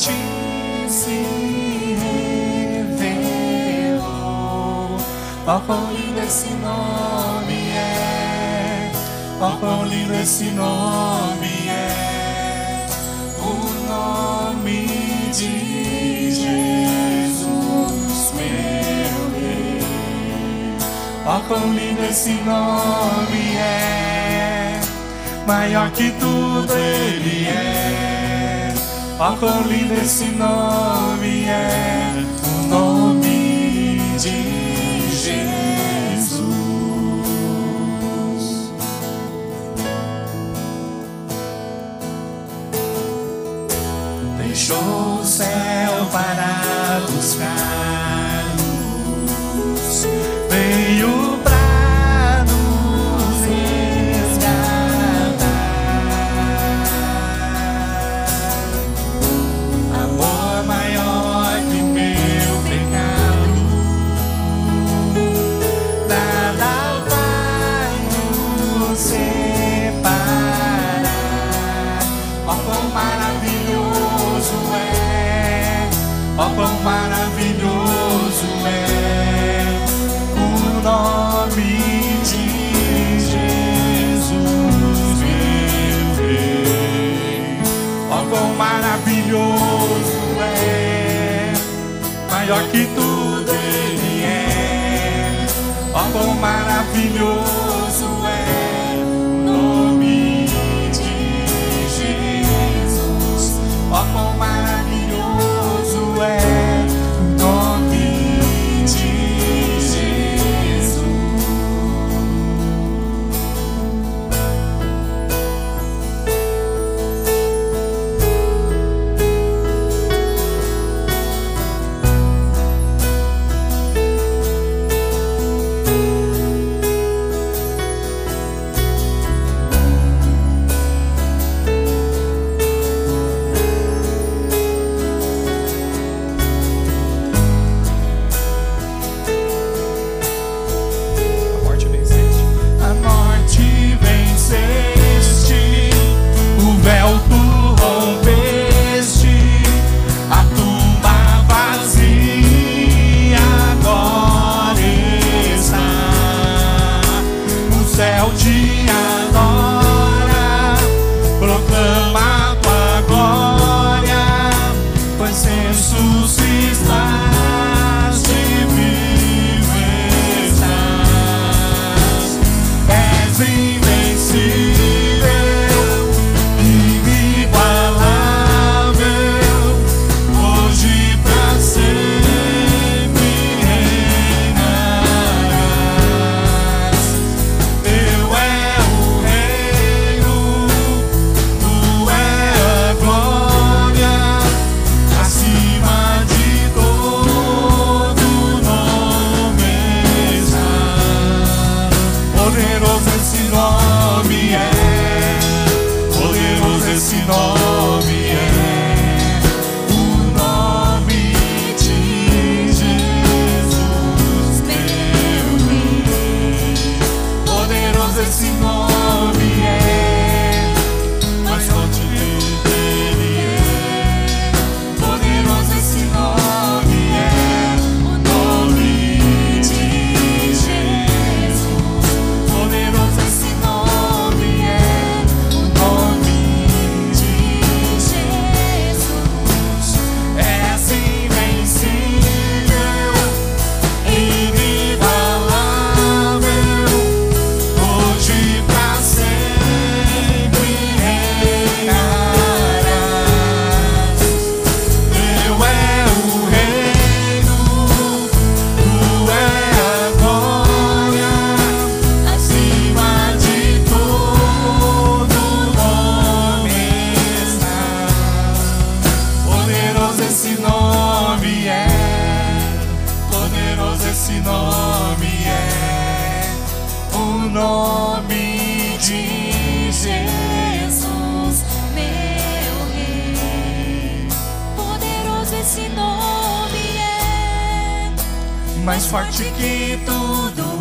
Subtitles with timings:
[0.00, 0.16] Te
[0.88, 1.26] se
[2.88, 4.08] revelou.
[5.46, 8.90] Ó quão lindo esse nome é,
[9.38, 12.86] ó quão lindo esse nome é,
[13.40, 13.52] o
[13.90, 14.86] nome
[15.34, 17.52] de Jesus,
[18.32, 20.78] meu rei.
[21.26, 24.80] Ó quão lindo esse nome é,
[25.46, 27.99] maior que tudo ele é
[29.22, 36.40] acolhido esse nome é o nome de Jesus.
[44.38, 47.99] Deixou o céu para buscar.
[96.12, 97.49] tão maravilhoso.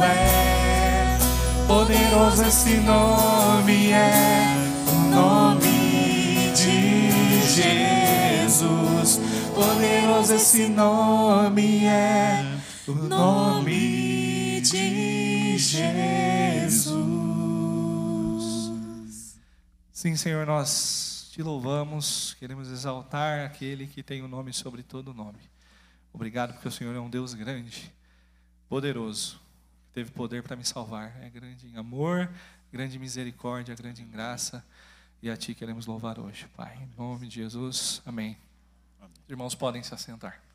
[0.03, 1.17] é,
[1.67, 4.55] poderoso esse nome é,
[4.87, 9.19] o nome de Jesus.
[9.53, 12.43] Poderoso esse nome é,
[12.87, 16.89] o nome de Jesus.
[19.91, 25.13] Sim, Senhor, nós te louvamos, queremos exaltar aquele que tem o um nome sobre todo
[25.13, 25.39] nome.
[26.13, 27.93] Obrigado porque o Senhor é um Deus grande,
[28.67, 29.38] poderoso,
[29.93, 31.15] teve poder para me salvar.
[31.21, 32.29] É grande em amor,
[32.71, 34.65] grande em misericórdia, grande em graça.
[35.21, 36.77] E a Ti queremos louvar hoje, Pai.
[36.81, 38.37] Em nome de Jesus, amém.
[39.01, 40.48] Os irmãos podem se assentar.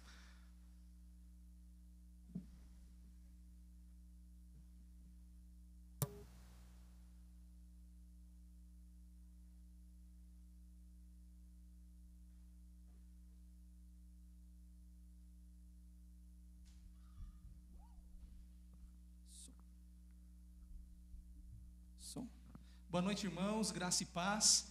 [22.95, 24.67] Boa noite, irmãos, graça e paz.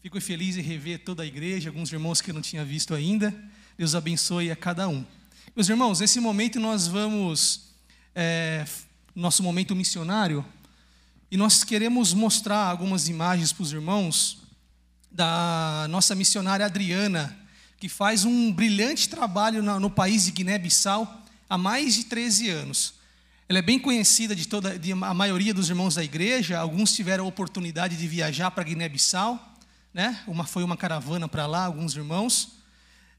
[0.00, 3.30] Fico feliz em rever toda a igreja, alguns irmãos que eu não tinha visto ainda.
[3.76, 5.04] Deus abençoe a cada um.
[5.54, 7.74] Meus irmãos, nesse momento nós vamos,
[8.14, 8.64] é,
[9.14, 10.42] nosso momento missionário,
[11.30, 14.38] e nós queremos mostrar algumas imagens para os irmãos
[15.12, 17.38] da nossa missionária Adriana,
[17.76, 22.94] que faz um brilhante trabalho no, país de Guiné-Bissau há mais de 13 anos.
[23.48, 26.58] Ela é bem conhecida de toda de a maioria dos irmãos da igreja.
[26.58, 29.56] Alguns tiveram a oportunidade de viajar para Guiné-Bissau,
[29.94, 30.22] né?
[30.26, 32.58] Uma foi uma caravana para lá, alguns irmãos.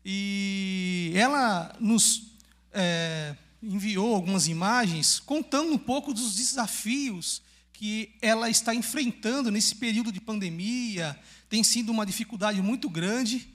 [0.06, 2.28] E ela nos
[2.72, 7.42] é, enviou algumas imagens contando um pouco dos desafios
[7.74, 11.20] que ela está enfrentando nesse período de pandemia.
[11.50, 13.50] Tem sido uma dificuldade muito grande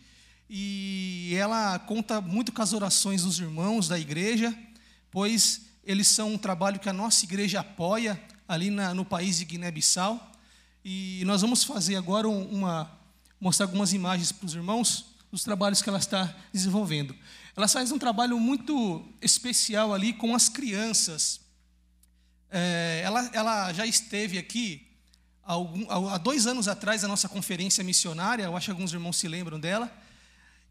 [0.50, 4.53] e ela conta muito com as orações dos irmãos da igreja,
[5.09, 9.45] pois eles são um trabalho que a nossa igreja apoia ali na, no país de
[9.45, 10.33] Guiné-Bissau.
[10.85, 12.91] E nós vamos fazer agora uma
[13.41, 17.15] mostrar algumas imagens para os irmãos dos trabalhos que ela está desenvolvendo.
[17.57, 21.41] Ela faz um trabalho muito especial ali com as crianças.
[22.51, 24.87] É, ela, ela já esteve aqui
[25.43, 28.45] há, algum, há dois anos atrás na nossa conferência missionária.
[28.45, 29.93] Eu acho que alguns irmãos se lembram dela.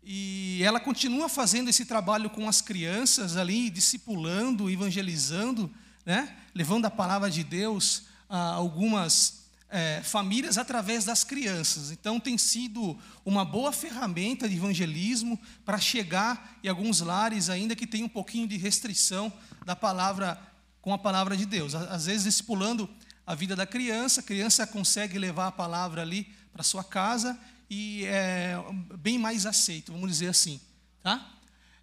[0.06, 5.74] E ela continua fazendo esse trabalho com as crianças ali, discipulando, evangelizando,
[6.06, 6.36] né?
[6.54, 11.90] levando a palavra de Deus a algumas é, famílias através das crianças.
[11.90, 17.88] Então, tem sido uma boa ferramenta de evangelismo para chegar em alguns lares ainda que
[17.88, 19.32] tem um pouquinho de restrição
[19.66, 20.38] da palavra
[20.82, 21.74] com a palavra de Deus.
[21.74, 22.90] Às vezes, discipulando
[23.26, 27.40] a vida da criança, a criança consegue levar a palavra ali para sua casa
[27.74, 28.56] e é
[29.00, 30.62] bem mais aceito, vamos dizer assim.
[31.02, 31.34] Tá?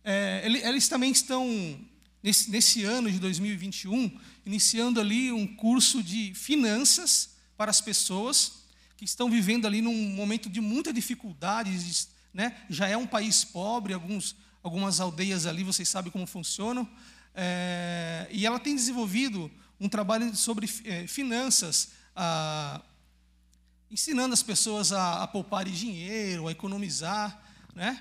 [0.05, 1.45] É, eles também estão,
[2.23, 4.17] nesse, nesse ano de 2021,
[4.47, 8.61] iniciando ali um curso de finanças para as pessoas
[8.97, 11.71] que estão vivendo ali num momento de muita dificuldade,
[12.33, 12.57] né?
[12.71, 16.89] já é um país pobre, alguns, algumas aldeias ali, vocês sabem como funcionam,
[17.35, 19.51] é, e ela tem desenvolvido
[19.81, 22.81] um trabalho sobre é, finanças, a,
[23.91, 27.43] ensinando as pessoas a, a dinheiro, a economizar,
[27.75, 28.01] né?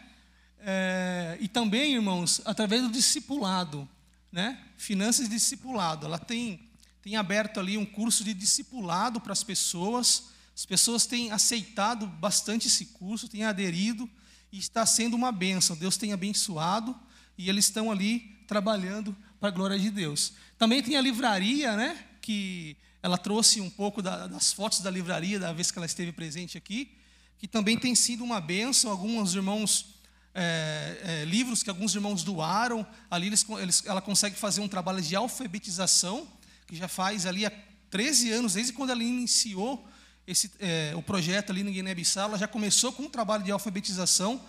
[0.62, 3.88] É, e também, irmãos, através do discipulado,
[4.32, 4.60] né?
[4.78, 6.06] Finanças discipulado.
[6.06, 6.60] Ela tem,
[7.02, 10.26] tem aberto ali um curso de discipulado para as pessoas.
[10.56, 14.08] As pessoas têm aceitado bastante esse curso, têm aderido
[14.52, 15.76] e está sendo uma bênção.
[15.76, 16.96] Deus tem abençoado
[17.38, 20.34] e eles estão ali trabalhando para a glória de Deus.
[20.58, 22.06] Também tem a livraria, né?
[22.22, 26.12] Que ela trouxe um pouco da, das fotos da livraria da vez que ela esteve
[26.12, 26.92] presente aqui,
[27.38, 28.92] que também tem sido uma benção.
[28.92, 29.96] Alguns irmãos,
[30.34, 35.02] é, é, livros que alguns irmãos doaram, ali eles, eles, ela consegue fazer um trabalho
[35.02, 36.28] de alfabetização,
[36.68, 37.52] que já faz ali há
[37.90, 39.88] 13 anos, desde quando ela iniciou
[40.28, 44.40] esse, é, o projeto ali no Guiné-Bissau, ela já começou com um trabalho de alfabetização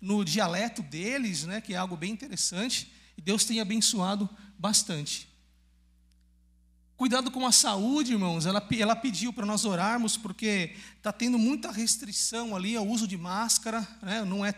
[0.00, 5.28] no dialeto deles, né, que é algo bem interessante, e Deus tem abençoado bastante.
[6.98, 8.44] Cuidado com a saúde, irmãos.
[8.44, 13.16] Ela, ela pediu para nós orarmos, porque está tendo muita restrição ali ao uso de
[13.16, 13.86] máscara.
[14.02, 14.24] Né?
[14.24, 14.52] Não é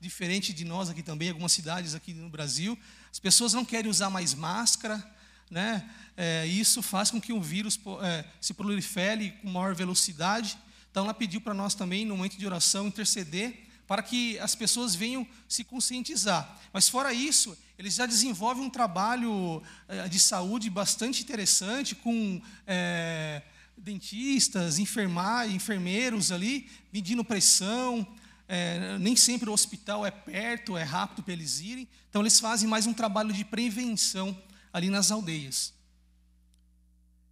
[0.00, 2.76] diferente de nós aqui também, algumas cidades aqui no Brasil.
[3.12, 5.08] As pessoas não querem usar mais máscara.
[5.48, 5.88] Né?
[6.16, 10.58] É, isso faz com que o vírus é, se prolifere com maior velocidade.
[10.90, 14.96] Então, ela pediu para nós também, no momento de oração, interceder para que as pessoas
[14.96, 16.60] venham se conscientizar.
[16.72, 23.42] Mas, fora isso, eles já desenvolvem um trabalho eh, de saúde bastante interessante com é,
[23.76, 28.06] dentistas, enfermar, enfermeiros ali, medindo pressão.
[28.46, 31.88] É, nem sempre o hospital é perto, é rápido para eles irem.
[32.08, 34.36] Então, eles fazem mais um trabalho de prevenção
[34.72, 35.74] ali nas aldeias.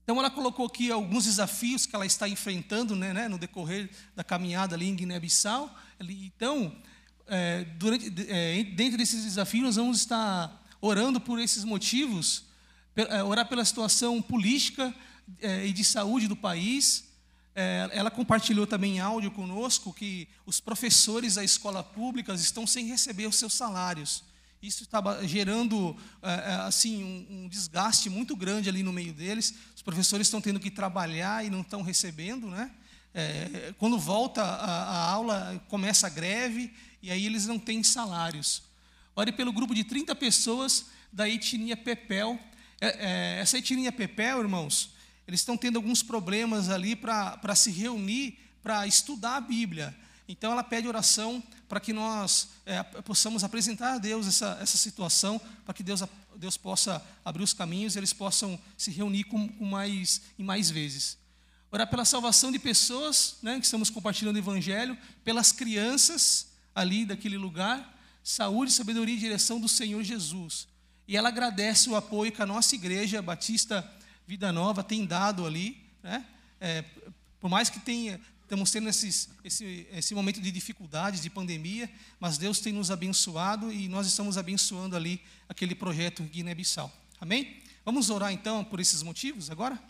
[0.03, 4.25] Então ela colocou aqui alguns desafios que ela está enfrentando né, né, no decorrer da
[4.25, 5.73] caminhada ali em Guiné-Bissau.
[6.01, 6.77] Então,
[7.35, 12.45] é, durante, é, dentro desses desafios, nós vamos estar orando por esses motivos,
[12.95, 14.95] é, orar pela situação política
[15.41, 17.11] é, e de saúde do país.
[17.55, 22.85] É, ela compartilhou também em áudio conosco que os professores da escola pública estão sem
[22.85, 24.23] receber os seus salários.
[24.63, 25.97] Isso estava gerando
[26.65, 29.55] assim um, desgaste muito grande ali no meio deles.
[29.75, 32.71] Os professores estão tendo que trabalhar e não estão recebendo, né?
[33.77, 36.73] Quando volta a, aula, começa a greve
[37.03, 38.63] e aí eles não têm salários.
[39.17, 42.39] Ore pelo grupo de 30 pessoas da etnia Pepel.
[42.81, 44.95] É, é, essa etnia Pepel, irmãos,
[45.27, 49.95] eles estão tendo alguns problemas ali para se reunir, para estudar a Bíblia.
[50.29, 55.41] Então ela pede oração para que nós é, possamos apresentar a Deus essa, essa situação,
[55.65, 56.03] para que Deus,
[56.37, 60.71] Deus possa abrir os caminhos e eles possam se reunir com, com mais, em mais
[60.71, 61.19] vezes.
[61.71, 67.37] Orar pela salvação de pessoas, né, que estamos compartilhando o Evangelho, pelas crianças ali daquele
[67.37, 70.69] lugar, saúde, sabedoria e direção do Senhor Jesus.
[71.07, 73.89] E ela agradece o apoio que a nossa igreja Batista
[74.27, 76.25] Vida Nova tem dado ali, né?
[76.61, 76.85] É,
[77.41, 82.39] por mais que tenha, estamos tendo esses, esse, esse momento de dificuldades, de pandemia, mas
[82.39, 86.93] Deus tem nos abençoado e nós estamos abençoando ali aquele projeto Guiné-Bissau.
[87.21, 87.63] Amém?
[87.85, 89.83] Vamos orar então por esses motivos agora?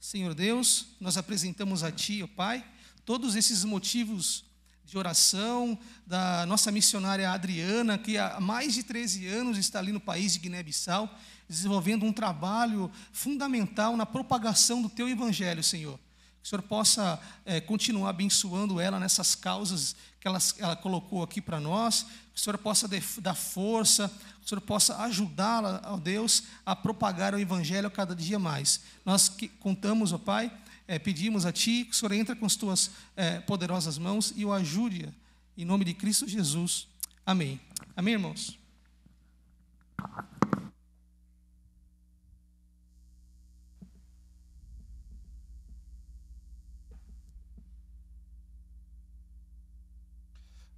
[0.00, 2.64] Senhor Deus, nós apresentamos a Ti, ó Pai,
[3.04, 4.44] todos esses motivos
[4.90, 10.00] de oração da nossa missionária Adriana, que há mais de 13 anos está ali no
[10.00, 11.08] país de Guiné-Bissau,
[11.48, 15.96] desenvolvendo um trabalho fundamental na propagação do Teu Evangelho, Senhor.
[15.96, 21.40] Que o Senhor possa é, continuar abençoando ela nessas causas que ela, ela colocou aqui
[21.40, 22.04] para nós,
[22.34, 22.88] que o Senhor possa
[23.20, 24.08] dar força,
[24.40, 28.80] que o Senhor possa ajudá-la, ó Deus, a propagar o Evangelho cada dia mais.
[29.04, 30.50] Nós que contamos, ó Pai,
[30.90, 34.44] é, pedimos a Ti que o Senhor entre com as Tuas é, poderosas mãos e
[34.44, 35.08] o ajude,
[35.56, 36.88] em nome de Cristo Jesus.
[37.24, 37.60] Amém.
[37.94, 38.58] Amém, irmãos?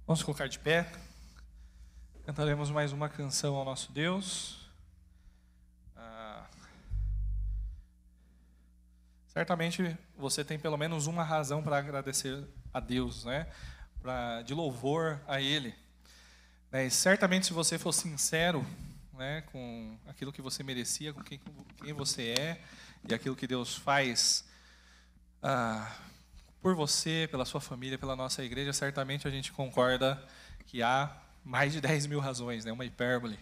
[0.05, 0.91] Vamos colocar de pé.
[2.23, 4.69] Cantaremos mais uma canção ao nosso Deus.
[5.97, 6.45] Ah,
[9.29, 12.43] certamente você tem pelo menos uma razão para agradecer
[12.73, 13.47] a Deus, né?
[14.01, 15.73] Pra, de louvor a Ele.
[16.71, 16.87] Né?
[16.87, 18.65] E certamente, se você for sincero
[19.13, 21.39] né, com aquilo que você merecia, com quem,
[21.81, 22.61] quem você é
[23.07, 24.45] e aquilo que Deus faz.
[25.41, 25.95] Ah,
[26.61, 30.23] por você, pela sua família, pela nossa igreja, certamente a gente concorda
[30.65, 32.71] que há mais de 10 mil razões, né?
[32.71, 33.37] uma hipérbole.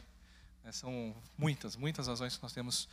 [0.63, 0.72] Né?
[0.72, 2.90] São muitas, muitas razões que nós temos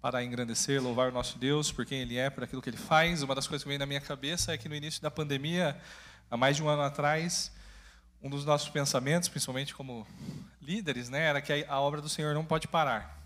[0.00, 3.22] para engrandecer, louvar o nosso Deus por quem Ele é, por aquilo que Ele faz.
[3.22, 5.78] Uma das coisas que vem na minha cabeça é que no início da pandemia,
[6.30, 7.52] há mais de um ano atrás,
[8.22, 10.06] um dos nossos pensamentos, principalmente como
[10.60, 13.18] líderes, né, era que a obra do Senhor não pode parar.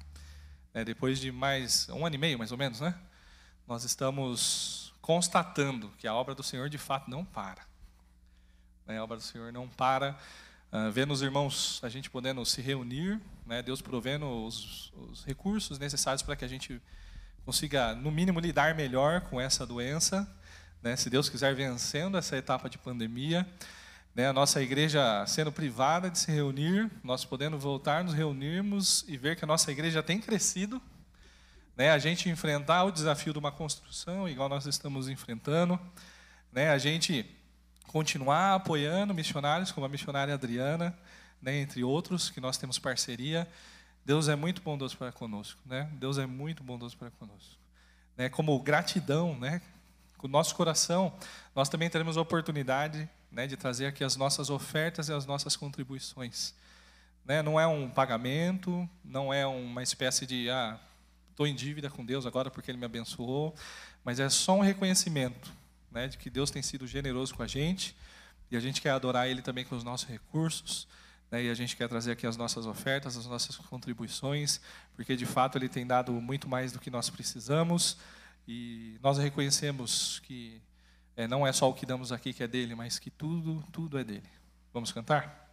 [0.73, 2.95] É, depois de mais um ano e meio, mais ou menos, né,
[3.67, 7.63] nós estamos constatando que a obra do Senhor de fato não para.
[8.87, 8.99] Né?
[8.99, 10.19] A obra do Senhor não para.
[10.75, 13.63] Uh, vendo os irmãos, a gente podendo se reunir, né?
[13.63, 16.83] Deus provendo os, os recursos necessários para que a gente
[17.45, 20.29] consiga, no mínimo, lidar melhor com essa doença.
[20.83, 20.97] Né?
[20.97, 23.47] Se Deus quiser, vencendo essa etapa de pandemia.
[24.17, 24.27] Né?
[24.27, 29.37] A nossa igreja sendo privada de se reunir, nós podendo voltar, nos reunirmos e ver
[29.37, 30.83] que a nossa igreja tem crescido
[31.77, 35.79] né, a gente enfrentar o desafio de uma construção, igual nós estamos enfrentando,
[36.53, 37.27] né, a gente
[37.95, 40.93] continuar apoiando missionários, como a missionária Adriana,
[41.41, 43.49] né, entre outros, que nós temos parceria.
[44.05, 45.89] Deus é muito bondoso para conosco, né?
[45.93, 47.55] Deus é muito bondoso para conosco.
[48.17, 49.63] Né, como gratidão, né,
[50.19, 51.15] com o nosso coração,
[51.55, 55.55] nós também teremos a oportunidade né, de trazer aqui as nossas ofertas e as nossas
[55.55, 56.53] contribuições.
[57.25, 60.81] Né, não é um pagamento, não é uma espécie de ah,
[61.31, 63.55] estou em dívida com Deus agora porque Ele me abençoou,
[64.03, 65.63] mas é só um reconhecimento
[65.95, 67.97] né, de que Deus tem sido generoso com a gente
[68.51, 70.87] e a gente quer adorar Ele também com os nossos recursos.
[71.31, 74.61] Né, e a gente quer trazer aqui as nossas ofertas, as nossas contribuições,
[74.95, 77.97] porque de fato Ele tem dado muito mais do que nós precisamos
[78.47, 80.61] e nós reconhecemos que
[81.17, 83.99] é, não é só o que damos aqui que é dele, mas que tudo, tudo
[83.99, 84.29] é dele.
[84.73, 85.44] Vamos cantar?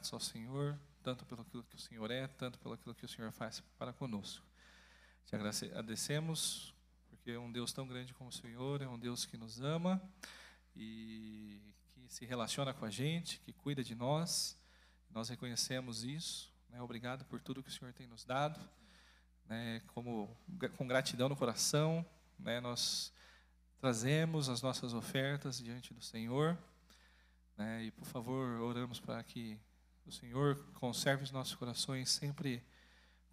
[0.00, 3.60] Gratos ao Senhor, tanto pelo que o Senhor é, tanto pelo que o Senhor faz
[3.78, 4.42] para conosco.
[5.26, 6.74] Te agradecemos,
[7.10, 10.00] porque é um Deus tão grande como o Senhor, é um Deus que nos ama
[10.74, 14.58] e que se relaciona com a gente, que cuida de nós.
[15.10, 16.50] Nós reconhecemos isso.
[16.70, 16.80] Né?
[16.80, 18.58] Obrigado por tudo que o Senhor tem nos dado.
[19.44, 19.82] Né?
[19.88, 20.34] Como,
[20.78, 22.06] com gratidão no coração,
[22.38, 22.58] né?
[22.58, 23.12] nós
[23.78, 26.56] trazemos as nossas ofertas diante do Senhor.
[27.58, 27.84] Né?
[27.84, 29.60] E, por favor, oramos para que
[30.10, 32.62] Senhor conserve os nossos corações sempre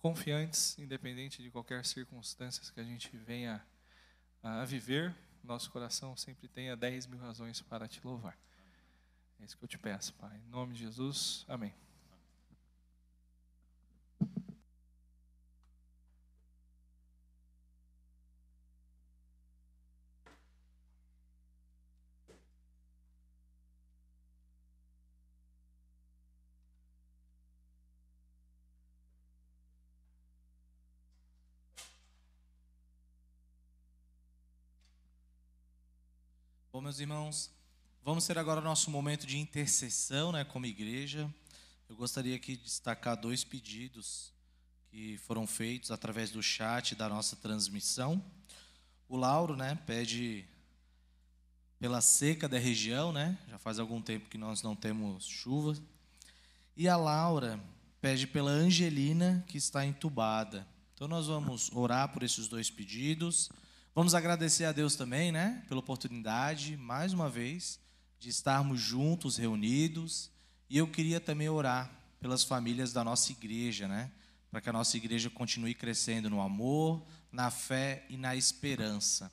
[0.01, 3.65] confiantes, independente de qualquer circunstância que a gente venha
[4.43, 5.15] a viver.
[5.43, 8.37] Nosso coração sempre tenha 10 mil razões para te louvar.
[9.39, 10.35] É isso que eu te peço, Pai.
[10.37, 11.86] Em nome de Jesus, amém.
[36.87, 37.51] Meus irmãos,
[38.01, 41.29] vamos ter agora nosso momento de intercessão, né, como igreja.
[41.89, 44.31] Eu gostaria aqui de destacar dois pedidos
[44.89, 48.23] que foram feitos através do chat da nossa transmissão.
[49.09, 50.45] O Lauro, né, pede
[51.77, 53.37] pela seca da região, né?
[53.49, 55.77] Já faz algum tempo que nós não temos chuva.
[56.73, 57.59] E a Laura
[57.99, 60.65] pede pela Angelina, que está entubada.
[60.93, 63.49] Então nós vamos orar por esses dois pedidos.
[63.97, 67.79] Vamos agradecer a Deus também, né, pela oportunidade, mais uma vez,
[68.19, 70.29] de estarmos juntos, reunidos.
[70.69, 74.11] E eu queria também orar pelas famílias da nossa igreja, né,
[74.51, 79.31] para que a nossa igreja continue crescendo no amor, na fé e na esperança.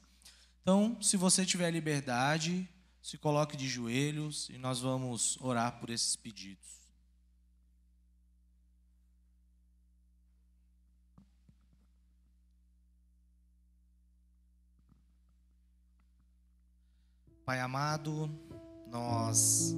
[0.63, 2.67] Então, se você tiver liberdade,
[3.03, 6.84] se coloque de joelhos e nós vamos orar por esses pedidos.
[17.45, 18.31] Pai amado,
[18.91, 19.77] nós,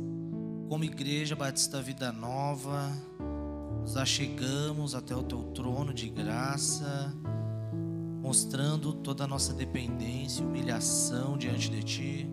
[0.69, 2.93] como Igreja Batista Vida Nova,
[3.81, 7.13] nos achegamos até o Teu trono de graça,
[8.23, 12.31] mostrando toda a nossa dependência e humilhação diante de Ti,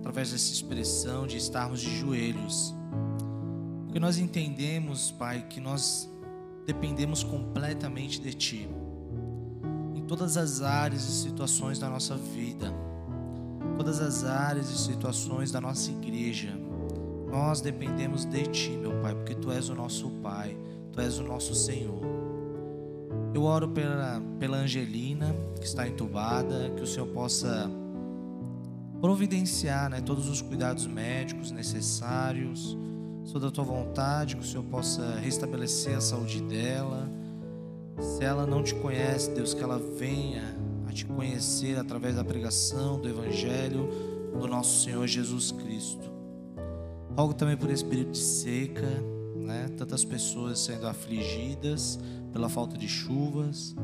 [0.00, 2.74] através dessa expressão de estarmos de joelhos.
[3.86, 6.06] Porque nós entendemos, Pai, que nós
[6.66, 8.68] dependemos completamente de Ti,
[9.94, 12.70] em todas as áreas e situações da nossa vida
[13.76, 16.52] todas as áreas e situações da nossa igreja.
[17.30, 20.56] Nós dependemos de Ti, meu Pai, porque Tu és o nosso Pai,
[20.92, 22.00] Tu és o nosso Senhor.
[23.34, 27.68] Eu oro pela, pela Angelina, que está entubada, que o Senhor possa
[29.00, 32.78] providenciar né, todos os cuidados médicos necessários,
[33.24, 37.10] sou da Tua vontade, que o Senhor possa restabelecer a saúde dela.
[37.98, 40.63] Se ela não te conhece, Deus, que ela venha
[40.94, 43.88] te conhecer através da pregação do Evangelho
[44.38, 46.10] do nosso Senhor Jesus Cristo.
[47.16, 48.88] Rogo também por espírito de seca,
[49.36, 49.68] né?
[49.76, 51.98] tantas pessoas sendo afligidas
[52.32, 53.74] pela falta de chuvas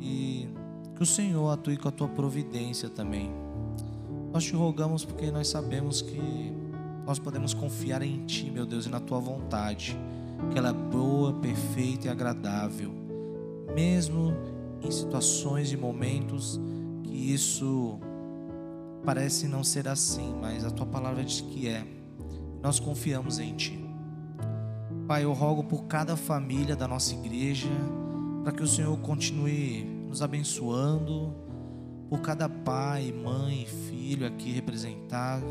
[0.00, 0.46] e
[0.94, 3.30] que o Senhor atue com a tua providência também.
[4.32, 6.20] Nós te rogamos porque nós sabemos que
[7.06, 9.98] nós podemos confiar em Ti, meu Deus, e na Tua vontade,
[10.52, 12.92] que ela é boa, perfeita e agradável,
[13.74, 14.32] mesmo
[14.82, 16.60] em situações e momentos
[17.02, 17.98] que isso
[19.04, 21.84] parece não ser assim, mas a tua palavra diz que é.
[22.62, 23.78] Nós confiamos em ti.
[25.06, 27.68] Pai, eu rogo por cada família da nossa igreja,
[28.42, 31.34] para que o Senhor continue nos abençoando,
[32.08, 35.46] por cada pai, mãe, filho aqui representado,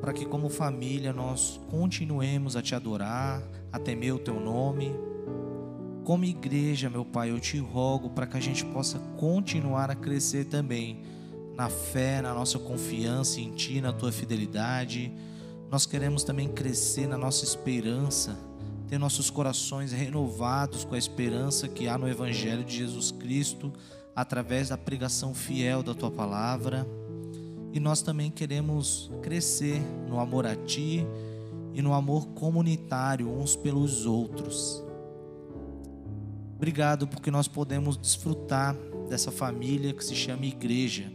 [0.00, 4.92] para que como família nós continuemos a te adorar, a temer o teu nome
[6.04, 10.46] como igreja, meu Pai, eu te rogo para que a gente possa continuar a crescer
[10.46, 11.02] também
[11.54, 15.12] na fé, na nossa confiança em Ti, na Tua fidelidade.
[15.70, 18.36] Nós queremos também crescer na nossa esperança,
[18.88, 23.72] ter nossos corações renovados com a esperança que há no Evangelho de Jesus Cristo,
[24.14, 26.86] através da pregação fiel da Tua palavra.
[27.72, 31.06] E nós também queremos crescer no amor a Ti
[31.72, 34.84] e no amor comunitário uns pelos outros.
[36.62, 38.76] Obrigado porque nós podemos desfrutar
[39.08, 41.10] dessa família que se chama igreja,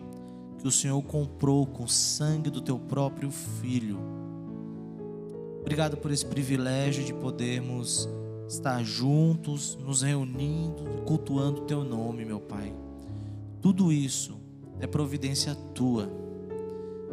[0.60, 3.98] que o Senhor comprou com o sangue do teu próprio filho.
[5.62, 8.10] Obrigado por esse privilégio de podermos
[8.46, 12.76] estar juntos, nos reunindo, cultuando o teu nome, meu Pai.
[13.62, 14.38] Tudo isso
[14.82, 16.12] é providência tua.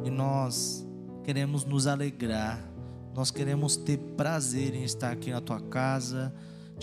[0.04, 0.84] E nós
[1.22, 2.68] queremos nos alegrar,
[3.14, 6.34] nós queremos ter prazer em estar aqui na tua casa,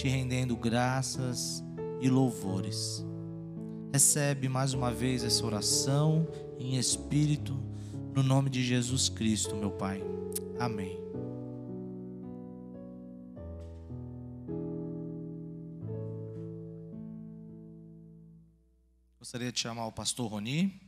[0.01, 1.63] te rendendo graças
[2.01, 3.05] e louvores.
[3.93, 7.53] Recebe mais uma vez essa oração em espírito,
[8.15, 10.01] no nome de Jesus Cristo, meu Pai.
[10.59, 10.99] Amém.
[19.19, 20.81] Gostaria de chamar o pastor Roni.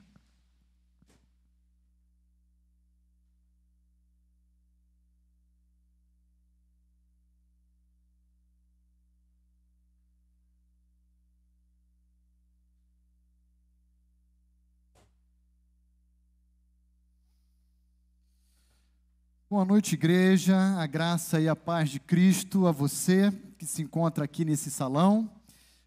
[19.54, 20.58] Boa noite, igreja.
[20.80, 25.30] A graça e a paz de Cristo a você que se encontra aqui nesse salão,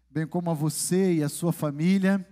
[0.09, 2.25] bem como a você e a sua família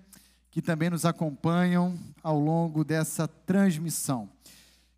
[0.49, 4.29] que também nos acompanham ao longo dessa transmissão.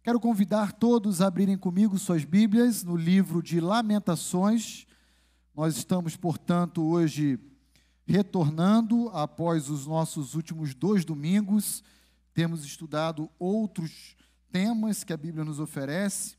[0.04, 4.86] Quero convidar todos a abrirem comigo suas Bíblias no livro de Lamentações.
[5.56, 7.39] Nós estamos, portanto, hoje
[8.06, 11.84] retornando após os nossos últimos dois domingos.
[12.32, 14.15] Temos estudado outros
[14.52, 16.36] temas que a Bíblia nos oferece.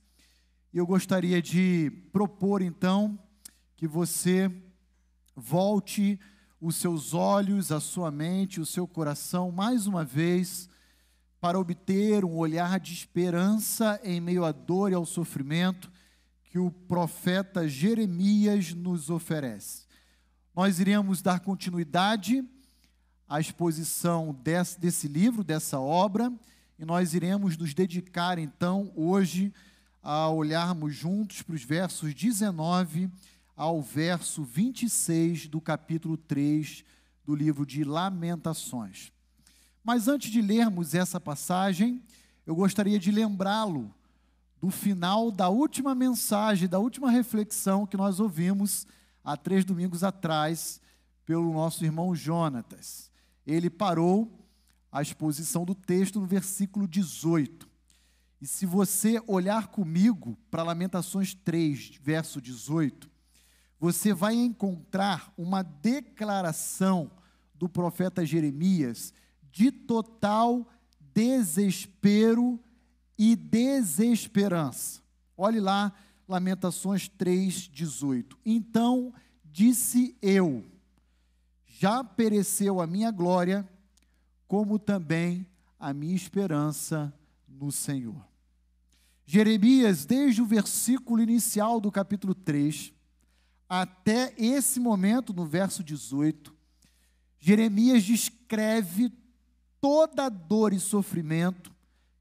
[0.72, 3.18] E eu gostaria de propor, então,
[3.76, 4.50] que você
[5.34, 6.18] volte
[6.60, 10.68] os seus olhos, a sua mente, o seu coração, mais uma vez,
[11.40, 15.90] para obter um olhar de esperança em meio à dor e ao sofrimento
[16.42, 19.86] que o profeta Jeremias nos oferece.
[20.54, 22.44] Nós iremos dar continuidade
[23.28, 26.32] à exposição desse, desse livro, dessa obra,
[26.78, 29.52] e nós iremos nos dedicar então hoje
[30.02, 33.10] a olharmos juntos para os versos 19
[33.56, 36.84] ao verso 26 do capítulo 3
[37.24, 39.12] do livro de Lamentações.
[39.82, 42.00] Mas antes de lermos essa passagem,
[42.46, 43.92] eu gostaria de lembrá-lo
[44.60, 48.86] do final da última mensagem, da última reflexão que nós ouvimos
[49.24, 50.80] há três domingos atrás
[51.26, 53.10] pelo nosso irmão Jonatas.
[53.44, 54.37] Ele parou
[54.90, 57.68] a exposição do texto no versículo 18.
[58.40, 63.10] E se você olhar comigo para Lamentações 3, verso 18,
[63.78, 67.10] você vai encontrar uma declaração
[67.54, 69.12] do profeta Jeremias
[69.50, 70.66] de total
[71.12, 72.60] desespero
[73.18, 75.02] e desesperança.
[75.36, 75.92] Olhe lá,
[76.28, 78.38] Lamentações 3, 18.
[78.44, 79.12] Então
[79.44, 80.64] disse eu:
[81.66, 83.68] Já pereceu a minha glória
[84.48, 85.46] como também
[85.78, 87.12] a minha esperança
[87.46, 88.26] no Senhor.
[89.26, 92.92] Jeremias, desde o versículo inicial do capítulo 3,
[93.68, 96.56] até esse momento, no verso 18,
[97.38, 99.12] Jeremias descreve
[99.80, 101.70] toda a dor e sofrimento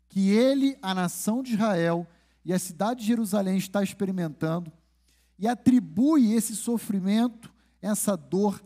[0.10, 2.06] que ele, a nação de Israel
[2.44, 4.72] e a cidade de Jerusalém está experimentando
[5.40, 8.62] e atribui esse sofrimento, essa dor,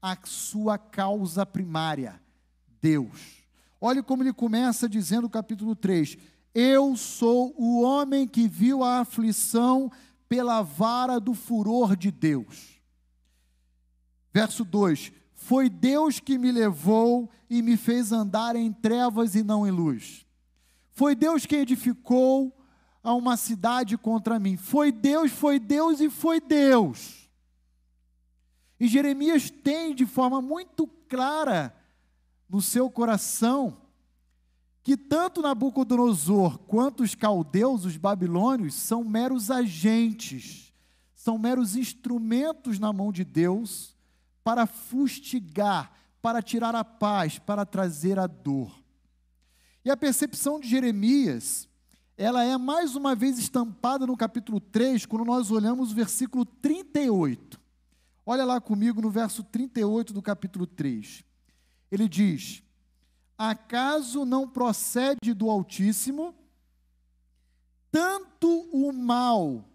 [0.00, 2.20] à sua causa primária,
[2.82, 3.44] Deus.
[3.80, 6.18] Olhe como ele começa dizendo capítulo 3:
[6.52, 9.90] Eu sou o homem que viu a aflição
[10.28, 12.82] pela vara do furor de Deus.
[14.34, 19.66] Verso 2: Foi Deus que me levou e me fez andar em trevas e não
[19.66, 20.26] em luz.
[20.90, 22.52] Foi Deus quem edificou
[23.02, 24.56] a uma cidade contra mim.
[24.56, 27.30] Foi Deus, foi Deus e foi Deus.
[28.78, 31.74] E Jeremias tem de forma muito clara
[32.52, 33.78] no seu coração
[34.82, 40.74] que tanto Nabucodonosor quanto os caldeus, os babilônios, são meros agentes,
[41.14, 43.96] são meros instrumentos na mão de Deus
[44.44, 48.82] para fustigar, para tirar a paz, para trazer a dor.
[49.82, 51.66] E a percepção de Jeremias,
[52.18, 57.58] ela é mais uma vez estampada no capítulo 3, quando nós olhamos o versículo 38.
[58.26, 61.24] Olha lá comigo no verso 38 do capítulo 3
[61.92, 62.62] ele diz:
[63.36, 66.34] Acaso não procede do Altíssimo
[67.90, 69.68] tanto o mal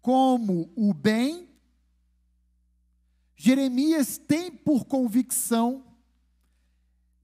[0.00, 1.50] como o bem?
[3.34, 5.84] Jeremias tem por convicção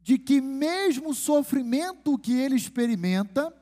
[0.00, 3.56] de que, mesmo o sofrimento que ele experimenta,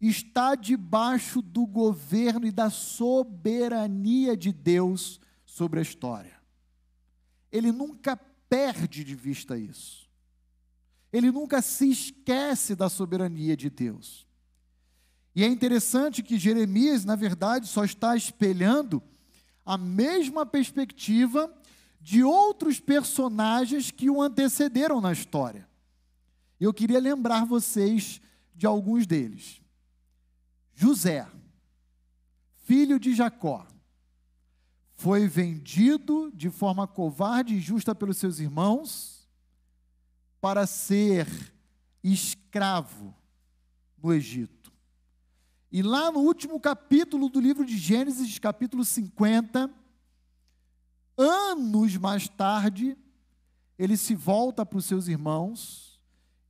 [0.00, 6.40] está debaixo do governo e da soberania de Deus sobre a história.
[7.50, 8.16] Ele nunca
[8.48, 10.08] perde de vista isso.
[11.12, 14.26] Ele nunca se esquece da soberania de Deus.
[15.34, 19.02] E é interessante que Jeremias, na verdade, só está espelhando
[19.64, 21.52] a mesma perspectiva
[22.00, 25.68] de outros personagens que o antecederam na história.
[26.58, 28.20] Eu queria lembrar vocês
[28.54, 29.60] de alguns deles.
[30.74, 31.26] José,
[32.64, 33.66] filho de Jacó,
[34.96, 39.28] foi vendido de forma covarde e injusta pelos seus irmãos
[40.40, 41.28] para ser
[42.02, 43.14] escravo
[44.02, 44.72] no Egito.
[45.70, 49.70] E lá no último capítulo do livro de Gênesis, capítulo 50,
[51.18, 52.96] anos mais tarde,
[53.78, 56.00] ele se volta para os seus irmãos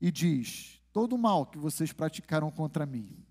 [0.00, 3.26] e diz: Todo o mal que vocês praticaram contra mim,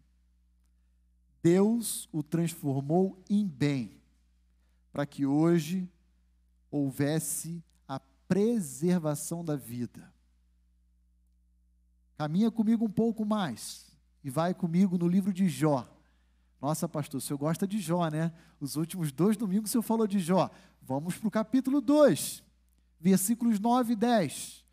[1.42, 3.95] Deus o transformou em bem,
[4.96, 5.92] para que hoje
[6.72, 10.10] houvesse a preservação da vida.
[12.18, 13.92] Caminha comigo um pouco mais
[14.24, 15.86] e vai comigo no livro de Jó.
[16.62, 18.32] Nossa, pastor, o senhor gosta de Jó, né?
[18.58, 20.50] Os últimos dois domingos o senhor falou de Jó.
[20.82, 22.42] Vamos para o capítulo 2,
[22.98, 24.64] versículos 9 e 10.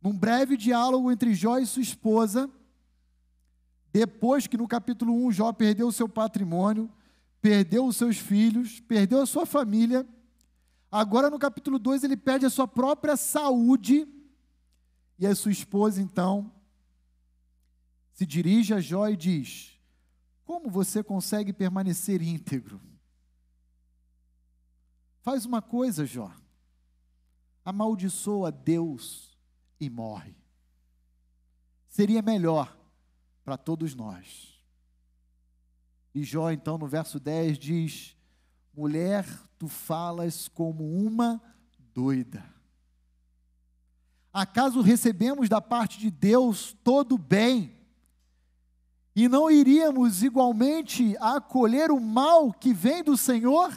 [0.00, 2.50] Num breve diálogo entre Jó e sua esposa,
[3.92, 6.90] depois que no capítulo 1 Jó perdeu o seu patrimônio,
[7.46, 10.04] perdeu os seus filhos, perdeu a sua família,
[10.90, 14.04] agora no capítulo 2 ele perde a sua própria saúde
[15.16, 16.52] e a sua esposa, então,
[18.12, 19.78] se dirige a Jó e diz:
[20.44, 22.80] Como você consegue permanecer íntegro?
[25.22, 26.32] Faz uma coisa, Jó.
[27.64, 29.38] Amaldiçoa Deus
[29.78, 30.34] e morre.
[31.86, 32.76] Seria melhor
[33.44, 34.55] para todos nós.
[36.16, 38.16] E Jó, então, no verso 10 diz:
[38.74, 39.26] Mulher,
[39.58, 41.42] tu falas como uma
[41.92, 42.42] doida.
[44.32, 47.76] Acaso recebemos da parte de Deus todo o bem
[49.14, 53.70] e não iríamos igualmente acolher o mal que vem do Senhor?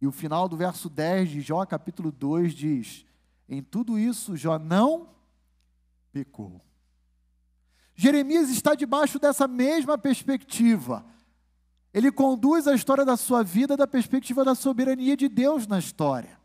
[0.00, 3.06] E o final do verso 10 de Jó, capítulo 2, diz:
[3.48, 5.10] Em tudo isso, Jó não
[6.10, 6.65] pecou.
[7.96, 11.04] Jeremias está debaixo dessa mesma perspectiva.
[11.94, 16.38] Ele conduz a história da sua vida da perspectiva da soberania de Deus na história.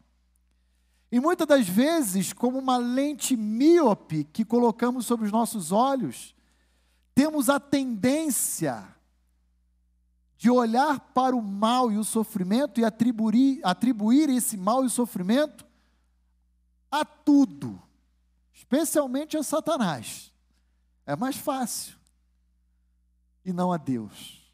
[1.12, 6.34] E muitas das vezes, como uma lente míope que colocamos sobre os nossos olhos,
[7.14, 8.88] temos a tendência
[10.38, 15.66] de olhar para o mal e o sofrimento e atribuir, atribuir esse mal e sofrimento
[16.90, 17.82] a tudo,
[18.54, 20.31] especialmente a Satanás.
[21.12, 21.98] É mais fácil.
[23.44, 24.50] E não a Deus.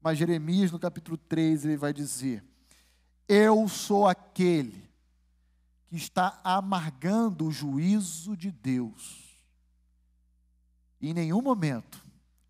[0.00, 2.44] Mas Jeremias, no capítulo 3, ele vai dizer:
[3.26, 4.88] Eu sou aquele
[5.88, 9.40] que está amargando o juízo de Deus.
[11.00, 12.00] E em nenhum momento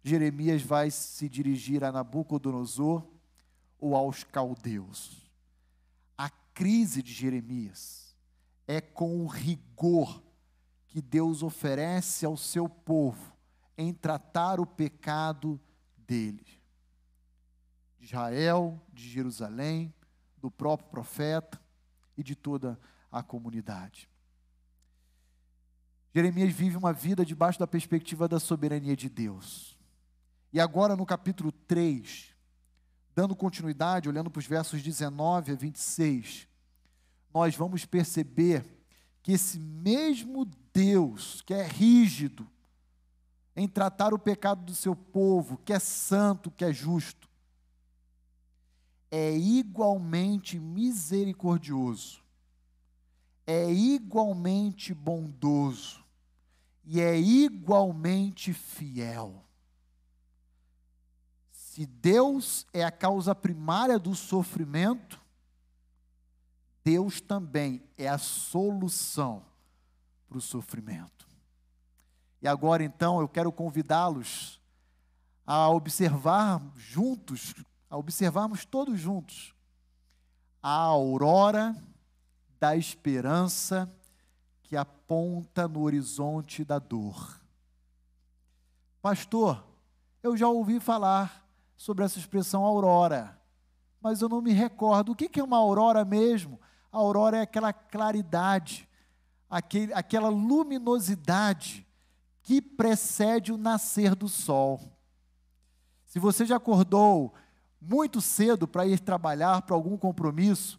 [0.05, 3.03] Jeremias vai se dirigir a Nabucodonosor
[3.79, 5.27] ou aos caldeus.
[6.19, 8.15] A crise de Jeremias
[8.69, 10.23] é com o rigor
[10.91, 13.33] que Deus oferece ao seu povo
[13.79, 15.59] em tratar o pecado
[15.97, 16.45] dele.
[17.97, 19.95] De Israel, de Jerusalém,
[20.37, 21.61] do próprio profeta
[22.17, 22.79] e de toda
[23.11, 24.11] a comunidade.
[26.13, 29.79] Jeremias vive uma vida debaixo da perspectiva da soberania de Deus.
[30.53, 32.35] E agora, no capítulo 3,
[33.15, 36.49] dando continuidade, olhando para os versos 19 a 26,
[37.33, 38.65] nós vamos perceber
[39.23, 40.45] que esse mesmo
[40.83, 42.49] Deus, que é rígido
[43.55, 47.29] em tratar o pecado do seu povo, que é santo, que é justo,
[49.11, 52.21] é igualmente misericordioso
[53.51, 56.05] é igualmente bondoso
[56.85, 59.45] e é igualmente fiel.
[61.51, 65.21] Se Deus é a causa primária do sofrimento,
[66.85, 69.45] Deus também é a solução
[70.31, 71.27] para o sofrimento.
[72.41, 74.61] E agora então eu quero convidá-los
[75.45, 77.53] a observar juntos,
[77.91, 79.53] a observarmos todos juntos
[80.63, 81.75] a aurora
[82.61, 83.93] da esperança
[84.63, 87.41] que aponta no horizonte da dor.
[89.03, 89.65] Pastor,
[90.23, 91.45] eu já ouvi falar
[91.77, 93.41] sobre essa expressão aurora,
[94.01, 95.13] mas eu não me recordo.
[95.13, 96.61] O que é uma aurora mesmo?
[96.93, 98.89] A aurora é aquela claridade,
[99.51, 101.87] aquele, aquela luminosidade
[102.43, 104.81] que precede o nascer do sol.
[106.07, 107.35] Se você já acordou
[107.81, 110.79] muito cedo para ir trabalhar para algum compromisso,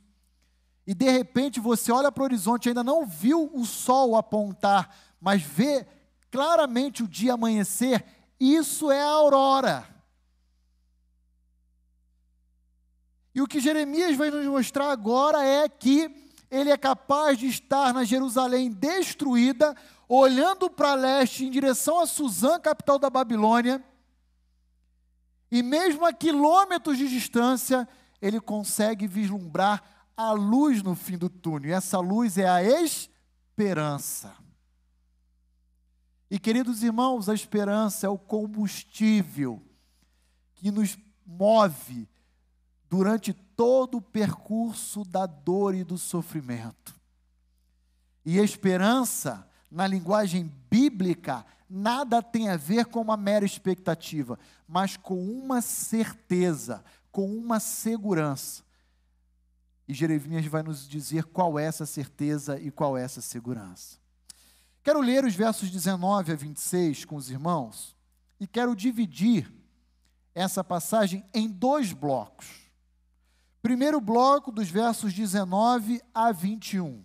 [0.88, 5.42] e de repente você olha para o horizonte, ainda não viu o sol apontar, mas
[5.42, 5.86] vê
[6.30, 8.04] claramente o dia amanhecer,
[8.40, 9.88] isso é a aurora.
[13.34, 16.21] E o que Jeremias vai nos mostrar agora é que
[16.52, 19.74] ele é capaz de estar na Jerusalém destruída,
[20.08, 23.82] olhando para leste em direção a Suzã, capital da Babilônia,
[25.50, 27.88] e mesmo a quilômetros de distância,
[28.22, 29.82] ele consegue vislumbrar
[30.16, 31.72] a luz no fim do túnel.
[31.72, 34.34] E essa luz é a esperança.
[36.30, 39.62] E queridos irmãos, a esperança é o combustível
[40.54, 42.08] que nos move
[42.92, 46.94] durante todo o percurso da dor e do sofrimento.
[48.26, 54.38] E esperança, na linguagem bíblica, nada tem a ver com uma mera expectativa,
[54.68, 56.84] mas com uma certeza,
[57.14, 58.62] com uma segurança.
[59.88, 64.00] E Jeremias vai nos dizer qual é essa certeza e qual é essa segurança.
[64.84, 67.96] Quero ler os versos 19 a 26 com os irmãos
[68.38, 69.50] e quero dividir
[70.36, 72.61] essa passagem em dois blocos.
[73.62, 77.04] Primeiro bloco, dos versos 19 a 21.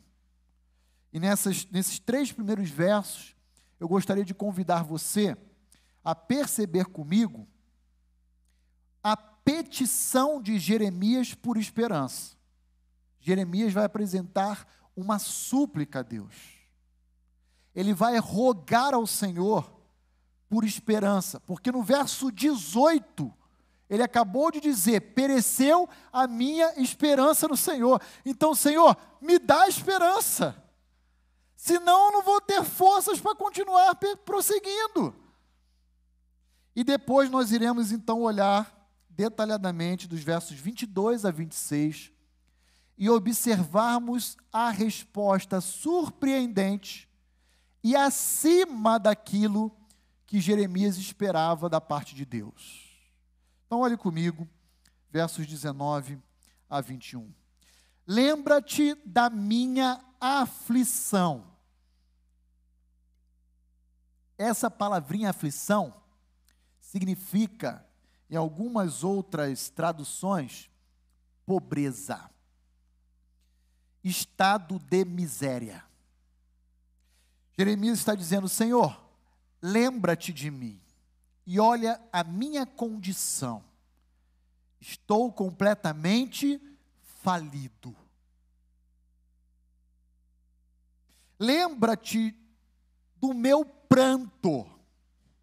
[1.12, 3.34] E nessas, nesses três primeiros versos,
[3.78, 5.36] eu gostaria de convidar você
[6.04, 7.46] a perceber comigo
[9.02, 12.36] a petição de Jeremias por esperança.
[13.20, 16.56] Jeremias vai apresentar uma súplica a Deus
[17.76, 19.70] ele vai rogar ao Senhor
[20.48, 23.30] por esperança, porque no verso 18,
[23.88, 28.00] ele acabou de dizer: pereceu a minha esperança no Senhor.
[28.24, 30.56] Então, Senhor, me dá esperança,
[31.54, 35.14] senão eu não vou ter forças para continuar prosseguindo.
[36.74, 38.76] E depois nós iremos então olhar
[39.08, 42.12] detalhadamente dos versos 22 a 26
[42.98, 47.08] e observarmos a resposta surpreendente
[47.82, 49.74] e acima daquilo
[50.26, 52.85] que Jeremias esperava da parte de Deus.
[53.66, 54.48] Então, olhe comigo,
[55.10, 56.22] versos 19
[56.70, 57.32] a 21.
[58.06, 61.52] Lembra-te da minha aflição.
[64.38, 66.00] Essa palavrinha aflição
[66.80, 67.84] significa,
[68.30, 70.70] em algumas outras traduções,
[71.44, 72.30] pobreza,
[74.04, 75.84] estado de miséria.
[77.58, 78.96] Jeremias está dizendo: Senhor,
[79.60, 80.85] lembra-te de mim
[81.46, 83.62] e olha a minha condição.
[84.80, 86.60] Estou completamente
[87.22, 87.94] falido.
[91.38, 92.34] Lembra-te
[93.16, 94.66] do meu pranto.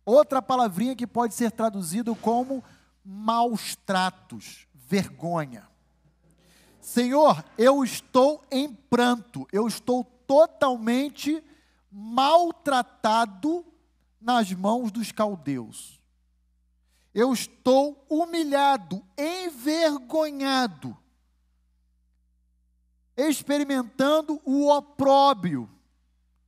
[0.06, 2.64] Outra palavrinha que pode ser traduzido como
[3.04, 5.68] maus tratos, vergonha.
[6.82, 11.42] Senhor, eu estou em pranto, eu estou totalmente
[11.90, 13.66] maltratado
[14.24, 16.02] nas mãos dos caldeus.
[17.14, 20.98] Eu estou humilhado, envergonhado,
[23.16, 25.70] experimentando o opróbrio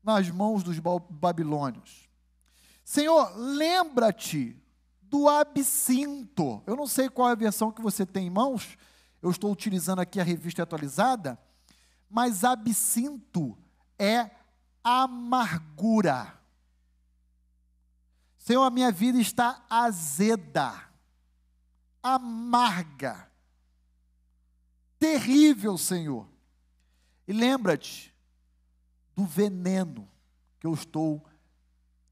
[0.04, 2.10] nas mãos dos babilônios.
[2.84, 4.60] Senhor, lembra-te
[5.02, 6.64] do absinto.
[6.66, 8.78] Eu não sei qual é a versão que você tem em mãos,
[9.22, 11.38] eu estou utilizando aqui a revista atualizada,
[12.10, 13.58] mas absinto
[14.00, 14.32] é
[14.84, 16.45] amargura.
[18.46, 20.88] Senhor, a minha vida está azeda,
[22.04, 23.28] amarga,
[25.00, 26.30] terrível, Senhor.
[27.28, 28.14] E lembra-te
[29.16, 30.08] do veneno
[30.60, 31.26] que eu estou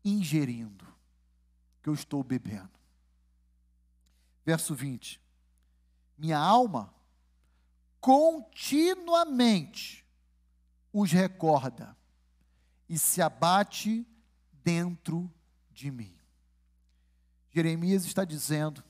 [0.04, 0.88] ingerindo,
[1.84, 2.80] que eu estou bebendo.
[4.44, 5.22] Verso 20:
[6.18, 6.92] Minha alma
[8.02, 10.04] continuamente
[10.92, 11.96] os recorda
[12.90, 14.04] e se abate
[14.64, 15.32] dentro
[15.70, 16.23] de mim.
[17.54, 18.84] Jeremias está dizendo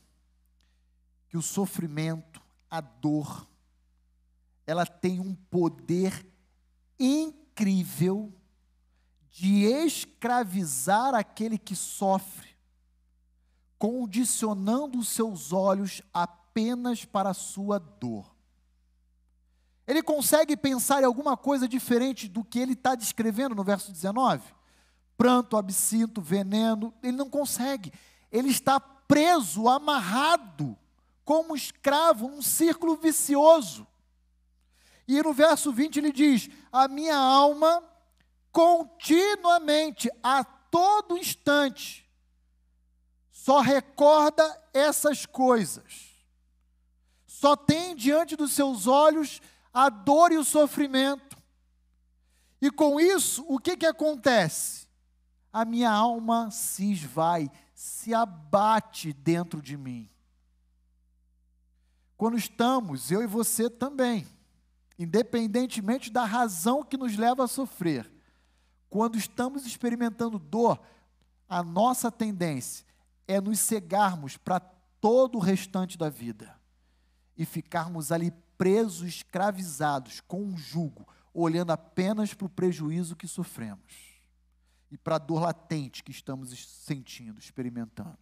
[1.27, 3.47] que o sofrimento, a dor,
[4.65, 6.25] ela tem um poder
[6.97, 8.33] incrível
[9.29, 12.49] de escravizar aquele que sofre,
[13.77, 18.33] condicionando os seus olhos apenas para a sua dor.
[19.85, 24.41] Ele consegue pensar em alguma coisa diferente do que ele está descrevendo no verso 19?
[25.17, 27.91] Pranto, absinto, veneno, ele não consegue.
[28.33, 30.77] Ele está preso, amarrado,
[31.23, 33.87] como escravo, num círculo vicioso.
[35.07, 37.81] E no verso 20 ele diz: A minha alma
[38.51, 42.09] continuamente, a todo instante,
[43.31, 46.11] só recorda essas coisas.
[47.27, 49.41] Só tem diante dos seus olhos
[49.73, 51.37] a dor e o sofrimento.
[52.61, 54.87] E com isso, o que, que acontece?
[55.51, 57.51] A minha alma se esvai,
[57.83, 60.09] se abate dentro de mim.
[62.15, 64.25] Quando estamos, eu e você também,
[64.97, 68.09] independentemente da razão que nos leva a sofrer,
[68.89, 70.81] quando estamos experimentando dor,
[71.49, 72.85] a nossa tendência
[73.27, 74.61] é nos cegarmos para
[75.01, 76.57] todo o restante da vida
[77.35, 84.12] e ficarmos ali presos, escravizados com um jugo, olhando apenas para o prejuízo que sofremos
[84.93, 88.15] e para a dor latente que estamos sentindo, experimentando.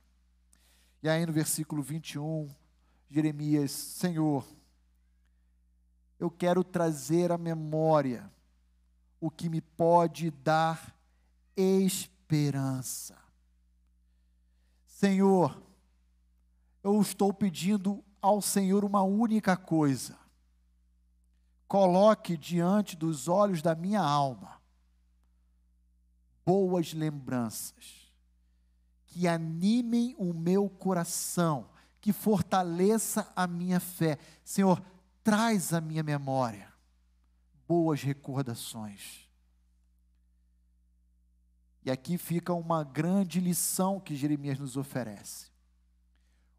[1.04, 2.48] E aí no versículo 21,
[3.10, 4.48] Jeremias, Senhor,
[6.18, 8.32] eu quero trazer à memória
[9.20, 10.96] o que me pode dar
[11.58, 13.18] esperança.
[14.86, 15.62] Senhor,
[16.82, 20.18] eu estou pedindo ao Senhor uma única coisa.
[21.68, 24.61] Coloque diante dos olhos da minha alma
[26.46, 28.12] boas lembranças,
[29.08, 31.70] que animem o meu coração,
[32.00, 34.18] que fortaleça a minha fé.
[34.44, 34.82] Senhor,
[35.24, 36.72] traz à minha memória
[37.68, 39.30] boas recordações.
[41.84, 45.50] E aqui fica uma grande lição que Jeremias nos oferece.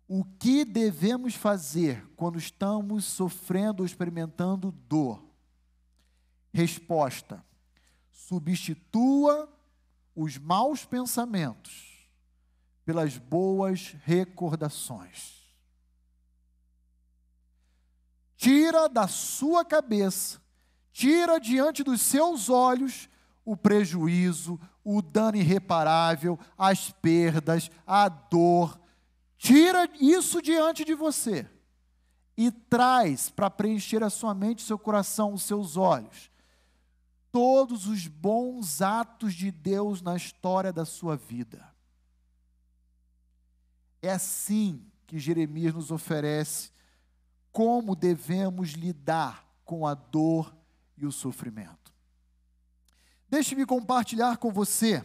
[0.09, 5.25] O que devemos fazer quando estamos sofrendo ou experimentando dor?
[6.53, 7.45] Resposta:
[8.11, 9.49] substitua
[10.15, 12.09] os maus pensamentos
[12.85, 15.41] pelas boas recordações.
[18.37, 20.41] Tira da sua cabeça,
[20.93, 23.09] tira diante dos seus olhos
[23.45, 28.81] o prejuízo, o dano irreparável, as perdas, a dor.
[29.37, 31.49] Tira isso diante de você
[32.37, 36.31] e traz para preencher a sua mente, seu coração, os seus olhos,
[37.33, 41.67] todos os bons atos de Deus na história da sua vida.
[44.03, 46.71] É assim que Jeremias nos oferece
[47.51, 50.55] como devemos lidar com a dor
[50.97, 51.93] e o sofrimento.
[53.29, 55.03] Deixe-me compartilhar com você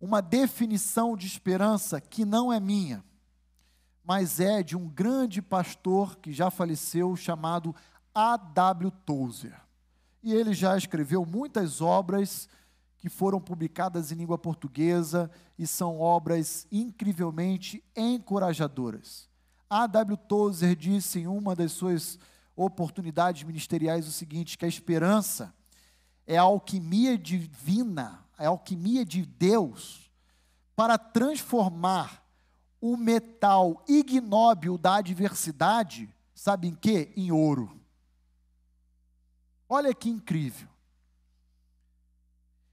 [0.00, 3.04] uma definição de esperança que não é minha,
[4.04, 7.74] mas é de um grande pastor que já faleceu, chamado
[8.14, 8.90] A.W.
[9.04, 9.63] Tozer
[10.24, 12.48] e ele já escreveu muitas obras
[12.96, 19.28] que foram publicadas em língua portuguesa e são obras incrivelmente encorajadoras.
[19.68, 19.86] A.
[19.86, 20.16] W.
[20.16, 22.18] Tozer disse em uma das suas
[22.56, 25.54] oportunidades ministeriais o seguinte: que a esperança
[26.26, 30.10] é a alquimia divina, a alquimia de Deus
[30.74, 32.24] para transformar
[32.80, 37.12] o metal ignóbil da adversidade, sabe em quê?
[37.14, 37.83] Em ouro.
[39.74, 40.68] Olha que incrível.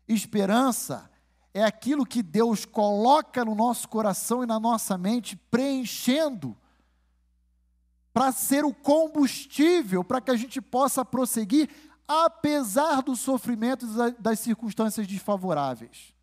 [0.08, 1.10] Esperança
[1.52, 6.56] é aquilo que Deus coloca no nosso coração e na nossa mente, preenchendo,
[8.14, 11.72] para ser o combustível para que a gente possa prosseguir,
[12.08, 16.14] apesar do sofrimento e das circunstâncias desfavoráveis.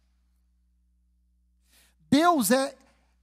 [2.08, 2.78] Deus é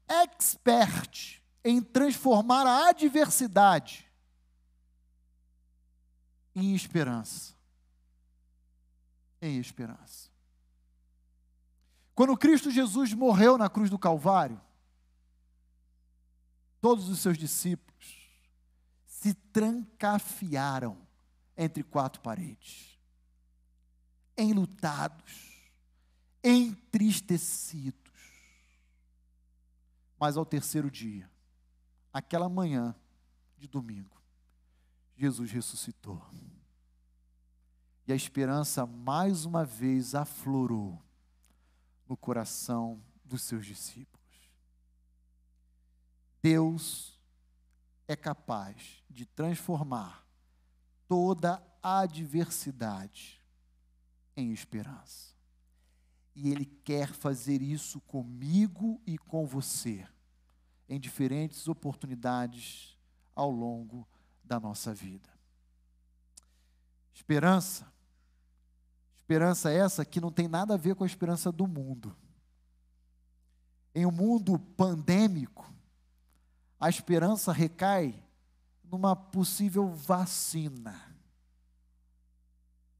[0.10, 4.06] expert em transformar a adversidade
[6.56, 7.54] em esperança.
[9.42, 10.30] Em esperança.
[12.16, 14.60] Quando Cristo Jesus morreu na cruz do Calvário,
[16.80, 18.30] todos os seus discípulos
[19.06, 20.98] se trancafiaram
[21.58, 22.98] entre quatro paredes,
[24.38, 25.70] enlutados,
[26.44, 27.96] entristecidos.
[30.18, 31.30] Mas ao terceiro dia,
[32.14, 32.96] aquela manhã
[33.58, 34.22] de domingo,
[35.16, 36.22] Jesus ressuscitou.
[38.08, 41.02] E a esperança mais uma vez aflorou
[42.08, 44.16] no coração dos seus discípulos.
[46.42, 47.20] Deus
[48.08, 50.28] é capaz de transformar
[51.08, 53.42] toda adversidade
[54.38, 55.34] em esperança.
[56.36, 60.06] E Ele quer fazer isso comigo e com você,
[60.88, 62.96] em diferentes oportunidades
[63.34, 64.08] ao longo
[64.46, 65.30] da nossa vida.
[67.14, 67.92] Esperança.
[69.16, 72.16] Esperança essa que não tem nada a ver com a esperança do mundo.
[73.94, 75.74] Em um mundo pandêmico,
[76.80, 78.22] a esperança recai
[78.84, 81.16] numa possível vacina.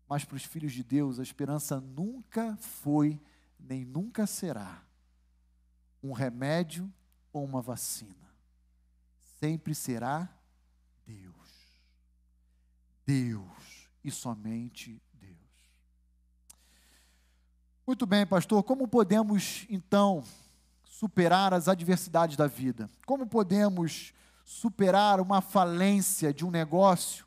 [0.08, 3.22] Mas para os filhos de Deus, a esperança nunca foi,
[3.60, 4.84] nem nunca será,
[6.02, 6.92] um remédio
[7.34, 8.30] ou uma vacina.
[9.40, 10.30] Sempre será
[11.06, 11.36] Deus.
[13.06, 15.38] Deus e somente Deus.
[17.86, 20.24] Muito bem, pastor, como podemos então
[20.84, 22.90] superar as adversidades da vida?
[23.06, 27.26] Como podemos superar uma falência de um negócio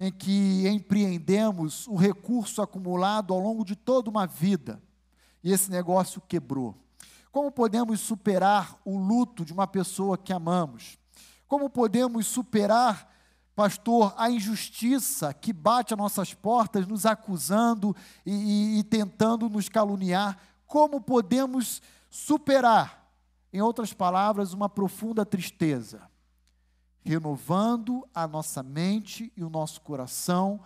[0.00, 4.80] em que empreendemos o recurso acumulado ao longo de toda uma vida
[5.42, 6.74] e esse negócio quebrou?
[7.30, 10.98] Como podemos superar o luto de uma pessoa que amamos?
[11.46, 13.10] Como podemos superar,
[13.58, 17.92] pastor, a injustiça que bate às nossas portas, nos acusando
[18.24, 20.38] e, e, e tentando nos caluniar?
[20.64, 23.10] Como podemos superar,
[23.52, 26.08] em outras palavras, uma profunda tristeza?
[27.04, 30.60] Renovando a nossa mente e o nosso coração,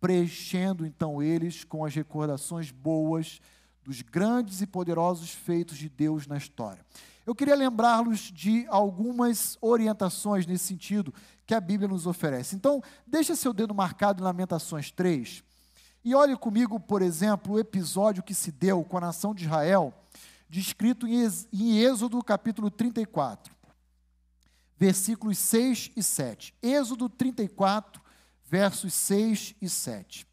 [0.00, 3.42] preenchendo então eles com as recordações boas
[3.84, 6.82] dos grandes e poderosos feitos de Deus na história.
[7.28, 11.12] Eu queria lembrá-los de algumas orientações nesse sentido
[11.46, 12.56] que a Bíblia nos oferece.
[12.56, 15.44] Então, deixa seu dedo marcado em Lamentações 3
[16.02, 19.92] e olhe comigo, por exemplo, o episódio que se deu com a nação de Israel,
[20.48, 23.54] descrito em Êxodo capítulo 34,
[24.74, 26.54] versículos 6 e 7.
[26.62, 28.00] Êxodo 34,
[28.46, 30.26] versos 6 e 7.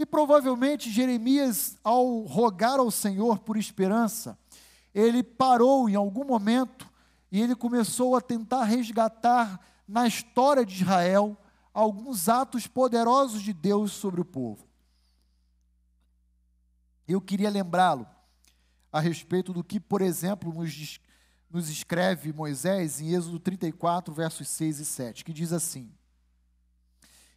[0.00, 4.36] E provavelmente Jeremias, ao rogar ao Senhor por esperança,
[4.94, 6.90] ele parou em algum momento
[7.30, 11.36] e ele começou a tentar resgatar na história de Israel
[11.72, 14.66] alguns atos poderosos de Deus sobre o povo.
[17.06, 18.06] Eu queria lembrá-lo
[18.92, 21.00] a respeito do que, por exemplo, nos,
[21.50, 25.92] nos escreve Moisés em Êxodo 34, versos 6 e 7, que diz assim: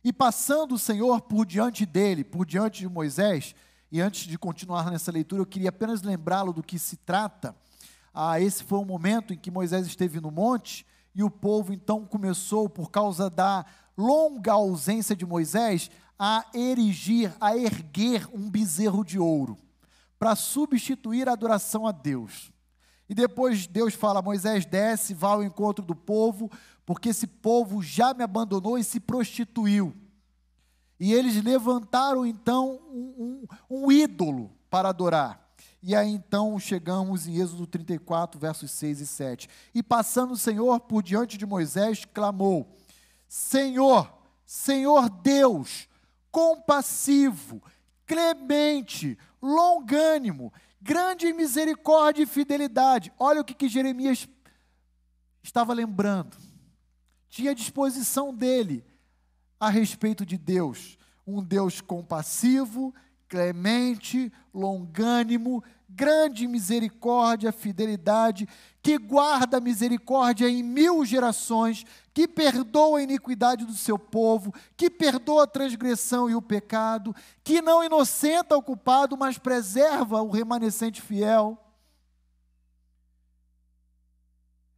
[0.07, 3.53] e passando o Senhor por diante dele, por diante de Moisés,
[3.91, 7.55] e antes de continuar nessa leitura, eu queria apenas lembrá-lo do que se trata.
[8.13, 10.85] Ah, esse foi o momento em que Moisés esteve no monte
[11.15, 13.65] e o povo então começou, por causa da
[13.97, 19.57] longa ausência de Moisés, a erigir, a erguer um bezerro de ouro
[20.19, 22.51] para substituir a adoração a Deus.
[23.09, 26.51] E depois Deus fala: Moisés desce, vá ao encontro do povo,
[26.85, 29.95] porque esse povo já me abandonou e se prostituiu.
[30.99, 35.47] E eles levantaram então um, um, um ídolo para adorar.
[35.81, 39.49] E aí então chegamos em Êxodo 34, versos 6 e 7.
[39.73, 42.75] E passando o Senhor por diante de Moisés, clamou:
[43.27, 44.11] Senhor,
[44.45, 45.87] Senhor Deus,
[46.31, 47.61] compassivo,
[48.05, 53.13] clemente, longânimo, grande em misericórdia e fidelidade.
[53.19, 54.27] Olha o que, que Jeremias
[55.43, 56.35] estava lembrando.
[57.29, 58.83] Tinha disposição dele
[59.59, 60.97] a respeito de Deus.
[61.25, 62.93] Um Deus compassivo,
[63.27, 68.47] clemente, longânimo, grande misericórdia, fidelidade,
[68.81, 74.89] que guarda a misericórdia em mil gerações, que perdoa a iniquidade do seu povo, que
[74.89, 81.01] perdoa a transgressão e o pecado, que não inocenta o culpado, mas preserva o remanescente
[81.01, 81.57] fiel.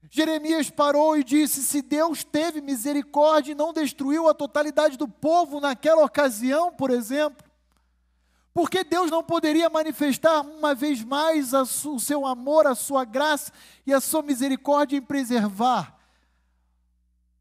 [0.10, 5.60] Jeremias parou e disse: Se Deus teve misericórdia e não destruiu a totalidade do povo
[5.60, 7.48] naquela ocasião, por exemplo,
[8.54, 13.52] porque Deus não poderia manifestar uma vez mais o seu amor, a sua graça
[13.86, 15.96] e a sua misericórdia em preservar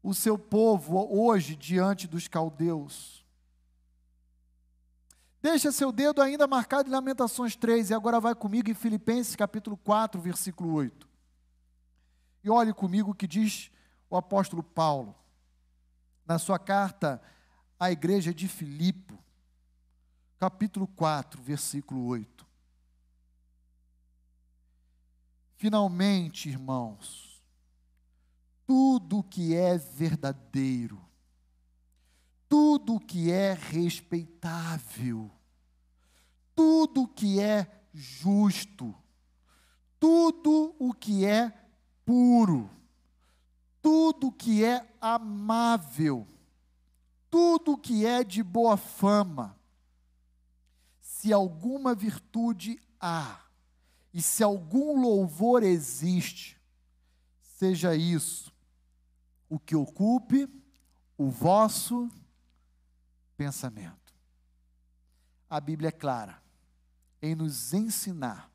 [0.03, 3.25] o seu povo hoje diante dos caldeus?
[5.41, 9.75] Deixa seu dedo ainda marcado em Lamentações 3 e agora vai comigo em Filipenses capítulo
[9.77, 11.08] 4, versículo 8.
[12.43, 13.71] E olhe comigo o que diz
[14.09, 15.15] o apóstolo Paulo
[16.25, 17.21] na sua carta
[17.79, 19.17] à igreja de Filipe,
[20.37, 22.47] capítulo 4, versículo 8.
[25.57, 27.43] Finalmente, irmãos,
[28.65, 31.03] tudo que é verdadeiro,
[32.47, 35.29] tudo que é respeitável,
[36.55, 38.95] tudo que é justo,
[39.99, 41.68] tudo o que é
[42.09, 42.67] puro,
[43.83, 46.27] tudo que é amável,
[47.29, 49.55] tudo que é de boa fama,
[50.99, 53.45] se alguma virtude há
[54.11, 56.59] e se algum louvor existe,
[57.43, 58.51] seja isso
[59.47, 60.49] o que ocupe
[61.15, 62.09] o vosso
[63.37, 64.15] pensamento.
[65.47, 66.41] A Bíblia é clara
[67.21, 68.48] em nos ensinar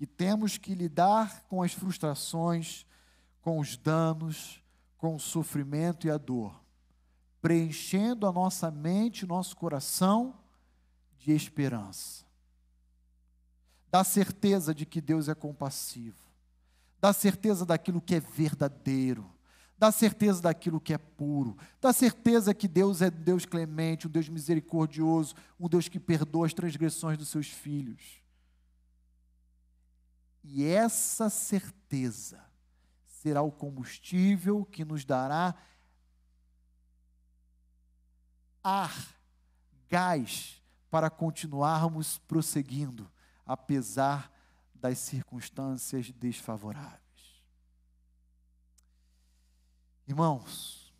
[0.00, 2.86] que temos que lidar com as frustrações,
[3.42, 4.64] com os danos,
[4.96, 6.58] com o sofrimento e a dor,
[7.42, 10.40] preenchendo a nossa mente, nosso coração
[11.18, 12.24] de esperança.
[13.90, 16.16] Da certeza de que Deus é compassivo,
[16.98, 19.30] da certeza daquilo que é verdadeiro,
[19.76, 24.30] da certeza daquilo que é puro, da certeza que Deus é Deus clemente, um Deus
[24.30, 28.19] misericordioso, um Deus que perdoa as transgressões dos seus filhos.
[30.42, 32.42] E essa certeza
[33.06, 35.54] será o combustível que nos dará
[38.62, 39.14] ar,
[39.88, 43.10] gás para continuarmos prosseguindo,
[43.44, 44.32] apesar
[44.74, 47.00] das circunstâncias desfavoráveis.
[50.06, 50.92] Irmãos,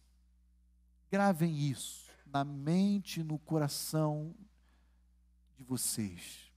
[1.10, 4.34] gravem isso na mente e no coração
[5.56, 6.49] de vocês.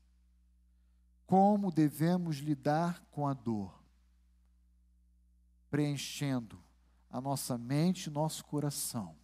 [1.26, 3.82] Como devemos lidar com a dor?
[5.70, 6.64] Preenchendo
[7.10, 9.16] a nossa mente e nosso coração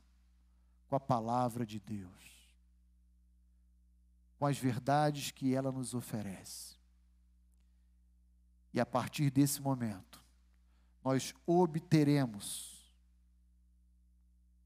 [0.88, 2.54] com a palavra de Deus,
[4.38, 6.78] com as verdades que ela nos oferece.
[8.74, 10.24] E a partir desse momento,
[11.04, 12.94] nós obteremos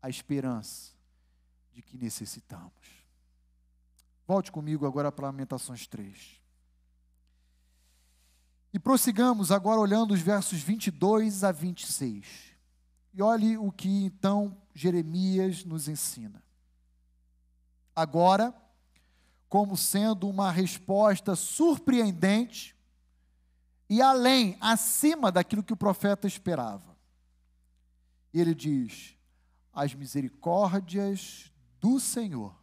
[0.02, 0.92] a esperança
[1.72, 3.06] de que necessitamos.
[4.28, 6.43] Volte comigo agora para Lamentações 3.
[8.74, 12.54] E prossigamos agora olhando os versos 22 a 26.
[13.14, 16.44] E olhe o que então Jeremias nos ensina.
[17.96, 18.54] Agora,
[19.48, 22.76] como sendo uma resposta surpreendente
[23.88, 26.98] e além, acima daquilo que o profeta esperava.
[28.34, 29.16] Ele diz:
[29.72, 32.56] As misericórdias do Senhor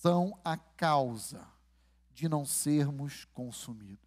[0.00, 1.46] são a causa
[2.12, 4.03] de não sermos consumidos.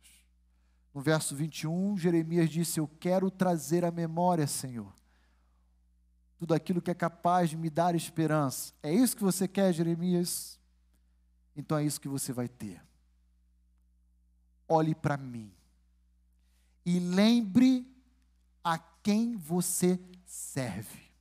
[0.98, 4.91] No verso 21, Jeremias disse: Eu quero trazer à memória, Senhor,
[6.39, 8.74] tudo aquilo que é capaz de me dar esperança.
[8.82, 10.60] É isso que você quer, Jeremias?
[11.56, 12.84] Então é isso que você vai ter.
[14.68, 15.54] Olhe para mim
[16.84, 17.86] e lembre
[18.64, 21.12] a quem você serve.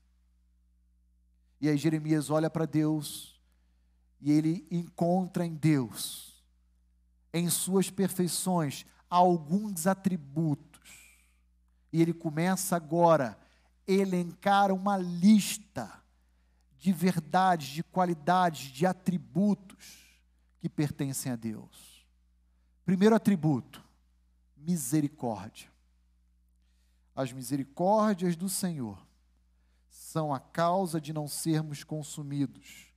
[1.60, 3.38] E aí Jeremias olha para Deus
[4.22, 6.42] e ele encontra em Deus,
[7.30, 10.90] em suas perfeições, alguns atributos.
[11.92, 13.38] E ele começa agora
[13.86, 16.02] elencar uma lista
[16.78, 20.06] de verdades, de qualidades, de atributos
[20.58, 22.06] que pertencem a Deus.
[22.84, 23.82] Primeiro atributo,
[24.56, 25.70] misericórdia.
[27.14, 29.04] As misericórdias do Senhor
[29.88, 32.92] são a causa de não sermos consumidos,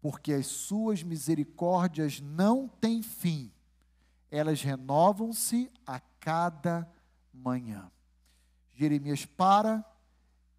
[0.00, 3.52] porque as suas misericórdias não têm fim,
[4.30, 6.86] elas renovam-se a cada
[7.32, 7.90] manhã.
[8.74, 9.82] Jeremias para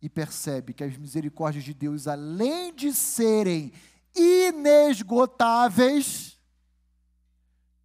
[0.01, 3.72] e percebe que as misericórdias de Deus, além de serem
[4.15, 6.39] inesgotáveis,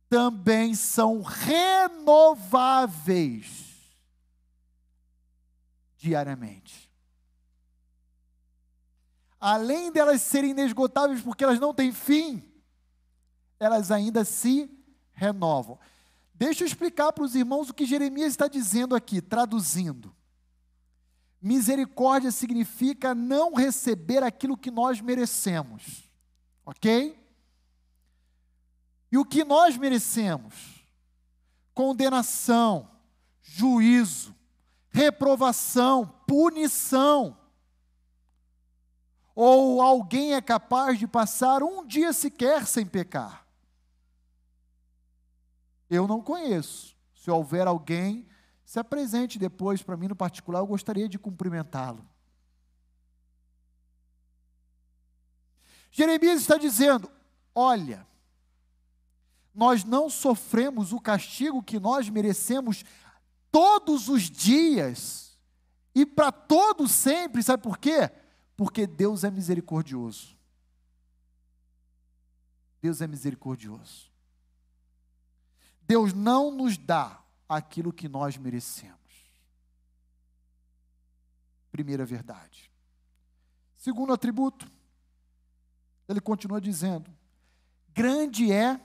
[0.09, 3.63] também são renováveis
[5.97, 6.91] diariamente.
[9.41, 12.43] Além delas serem inesgotáveis porque elas não têm fim,
[13.59, 14.74] elas ainda se
[15.15, 15.79] renovam.
[16.35, 20.15] Deixa eu explicar para os irmãos o que Jeremias está dizendo aqui, traduzindo.
[21.41, 26.11] Misericórdia significa não receber aquilo que nós merecemos,
[26.65, 27.23] ok?
[29.13, 30.87] E o que nós merecemos?
[31.73, 32.91] Condenação,
[33.43, 34.35] juízo,
[34.91, 37.37] reprovação, punição.
[39.35, 43.44] Ou alguém é capaz de passar um dia sequer sem pecar?
[45.95, 46.97] Eu não conheço.
[47.15, 48.27] Se houver alguém
[48.65, 52.09] se apresente depois para mim no particular, eu gostaria de cumprimentá-lo.
[55.91, 57.11] Jeremias está dizendo:
[57.55, 58.07] olha,
[59.55, 62.85] nós não sofremos o castigo que nós merecemos
[63.51, 65.39] todos os dias
[65.95, 68.11] e para todo sempre, sabe por quê?
[68.57, 70.37] Porque Deus é misericordioso.
[72.83, 74.14] Deus é misericordioso.
[75.87, 78.99] Deus não nos dá aquilo que nós merecemos.
[81.71, 82.71] Primeira verdade.
[83.77, 84.71] Segundo atributo,
[86.09, 87.11] ele continua dizendo:
[87.93, 88.81] grande é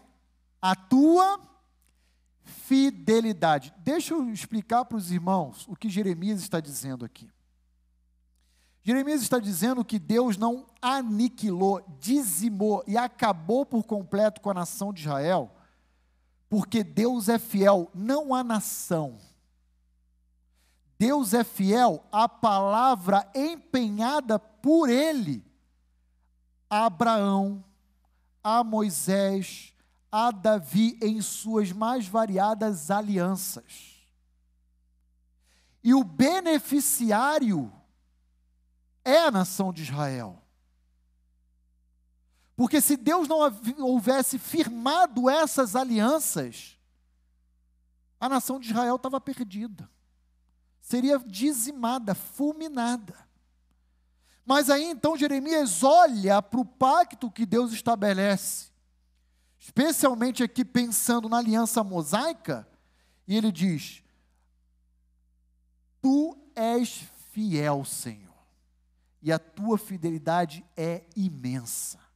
[0.61, 1.39] a tua
[2.43, 3.73] fidelidade.
[3.77, 7.31] Deixa eu explicar para os irmãos o que Jeremias está dizendo aqui.
[8.81, 14.91] Jeremias está dizendo que Deus não aniquilou, dizimou e acabou por completo com a nação
[14.91, 15.55] de Israel
[16.49, 19.19] porque Deus é fiel não à nação.
[20.97, 25.47] Deus é fiel à palavra empenhada por ele
[26.69, 27.63] a Abraão,
[28.43, 29.73] a Moisés,
[30.11, 33.97] a Davi em suas mais variadas alianças.
[35.83, 37.71] E o beneficiário
[39.03, 40.38] é a nação de Israel.
[42.59, 43.39] Porque se Deus não
[43.79, 46.77] houvesse firmado essas alianças,
[48.19, 49.89] a nação de Israel estava perdida.
[50.81, 53.15] Seria dizimada, fulminada.
[54.45, 58.71] Mas aí então Jeremias olha para o pacto que Deus estabelece,
[59.57, 62.67] especialmente aqui pensando na aliança mosaica,
[63.25, 64.03] e ele diz:
[66.01, 68.45] Tu és fiel, Senhor,
[69.21, 72.08] e a tua fidelidade é imensa.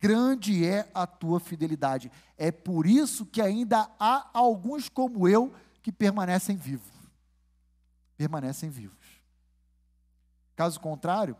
[0.00, 2.10] Grande é a tua fidelidade.
[2.38, 6.90] É por isso que ainda há alguns como eu que permanecem vivos.
[8.16, 8.96] Permanecem vivos.
[10.56, 11.36] Caso contrário,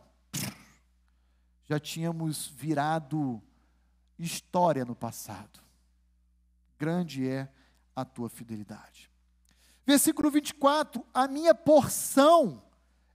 [1.64, 3.42] já tínhamos virado
[4.18, 5.60] história no passado.
[6.78, 7.48] Grande é
[7.94, 9.10] a tua fidelidade.
[9.86, 12.62] Versículo 24: A minha porção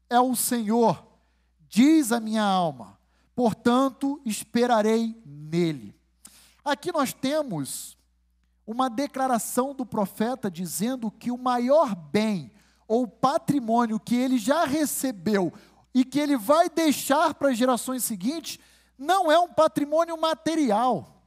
[0.10, 1.06] é o Senhor,
[1.68, 2.95] diz a minha alma,
[3.36, 5.94] portanto esperarei nele.
[6.64, 7.98] Aqui nós temos
[8.66, 12.52] uma declaração do profeta dizendo que o maior bem
[12.88, 15.54] ou patrimônio que ele já recebeu
[15.94, 18.60] e que ele vai deixar para as gerações seguintes,
[18.98, 21.24] não é um patrimônio material,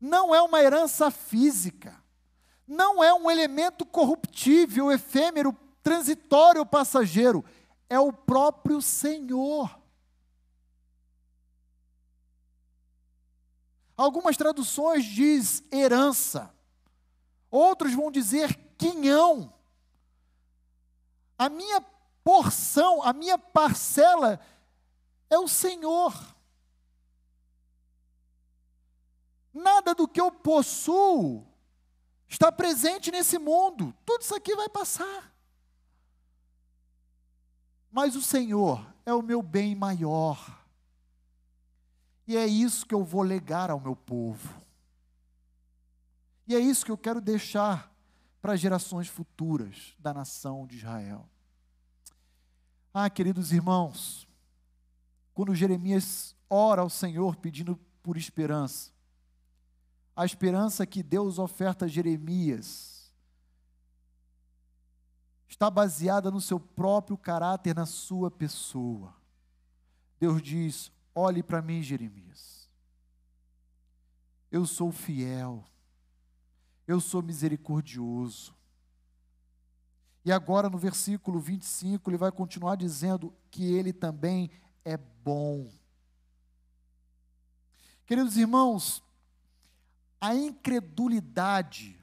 [0.00, 1.94] não é uma herança física,
[2.66, 7.44] não é um elemento corruptível, efêmero, transitório, passageiro,
[7.88, 9.83] é o próprio Senhor.
[13.96, 16.52] Algumas traduções diz herança.
[17.50, 19.52] Outros vão dizer quinhão.
[21.38, 21.80] A minha
[22.24, 24.40] porção, a minha parcela
[25.30, 26.12] é o Senhor.
[29.52, 31.46] Nada do que eu possuo
[32.28, 33.94] está presente nesse mundo.
[34.04, 35.32] Tudo isso aqui vai passar.
[37.90, 40.63] Mas o Senhor é o meu bem maior.
[42.26, 44.62] E é isso que eu vou legar ao meu povo.
[46.46, 47.92] E é isso que eu quero deixar
[48.40, 51.28] para gerações futuras da nação de Israel.
[52.92, 54.28] Ah, queridos irmãos,
[55.32, 58.92] quando Jeremias ora ao Senhor pedindo por esperança,
[60.14, 63.12] a esperança que Deus oferta a Jeremias
[65.48, 69.14] está baseada no seu próprio caráter, na sua pessoa.
[70.20, 72.68] Deus diz: olhe para mim, Jeremias.
[74.50, 75.64] Eu sou fiel,
[76.86, 78.54] eu sou misericordioso,
[80.24, 84.50] e agora no versículo 25, ele vai continuar dizendo que ele também
[84.84, 85.70] é bom.
[88.06, 89.02] Queridos irmãos,
[90.18, 92.02] a incredulidade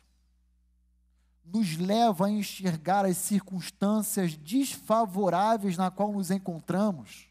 [1.44, 7.31] nos leva a enxergar as circunstâncias desfavoráveis na qual nos encontramos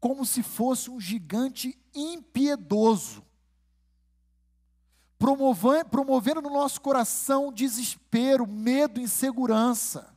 [0.00, 3.26] como se fosse um gigante impiedoso
[5.18, 10.14] promovendo no nosso coração desespero, medo, insegurança.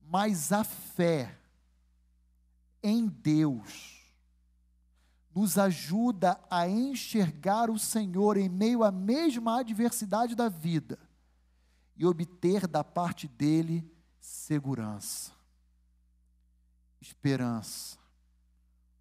[0.00, 1.38] Mas a fé
[2.82, 4.00] em Deus
[5.34, 10.98] nos ajuda a enxergar o Senhor em meio à mesma adversidade da vida
[11.96, 13.88] e obter da parte dele
[14.18, 15.32] segurança,
[17.00, 17.98] esperança,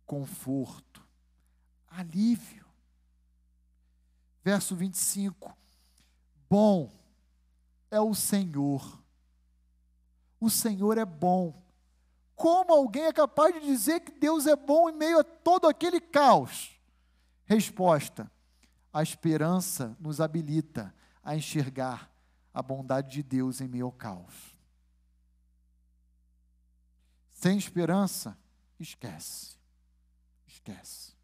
[0.06, 1.06] conforto,
[1.88, 2.60] alívio
[4.50, 5.56] verso 25:
[6.50, 6.92] Bom
[7.92, 9.00] é o Senhor,
[10.40, 11.62] o Senhor é bom.
[12.36, 16.00] Como alguém é capaz de dizer que Deus é bom em meio a todo aquele
[16.00, 16.80] caos?
[17.46, 18.32] Resposta:
[18.92, 20.94] a esperança nos habilita
[21.24, 22.10] a enxergar
[22.52, 24.58] a bondade de Deus em meio ao caos.
[27.40, 28.38] Sem esperança,
[28.80, 29.58] esquece.
[30.48, 31.20] Esquece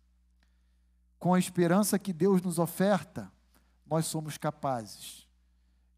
[1.25, 3.31] com a esperança que Deus nos oferta,
[3.83, 5.27] nós somos capazes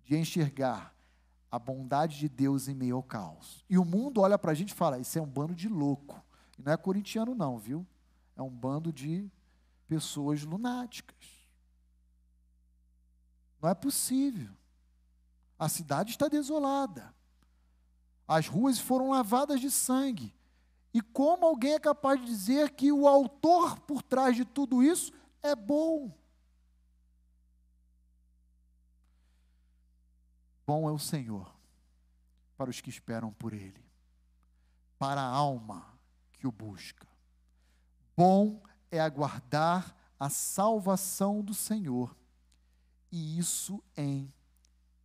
[0.06, 0.96] de enxergar
[1.52, 3.62] a bondade de Deus em meio ao caos.
[3.70, 6.24] E o mundo olha para a gente e fala: Isso é um bando de louco.
[6.58, 7.86] E não é corintiano, não, viu?
[8.38, 9.30] É um bando de
[9.86, 11.18] pessoas lunáticas.
[13.62, 14.56] Não é possível.
[15.60, 17.14] A cidade está desolada.
[18.28, 20.36] As ruas foram lavadas de sangue.
[20.94, 25.14] E como alguém é capaz de dizer que o autor por trás de tudo isso
[25.42, 26.12] é bom?
[30.66, 31.56] Bom é o Senhor
[32.58, 33.86] para os que esperam por Ele,
[34.98, 35.98] para a alma
[36.34, 37.08] que o busca.
[38.16, 42.18] Bom é aguardar a salvação do Senhor,
[43.12, 44.34] e isso em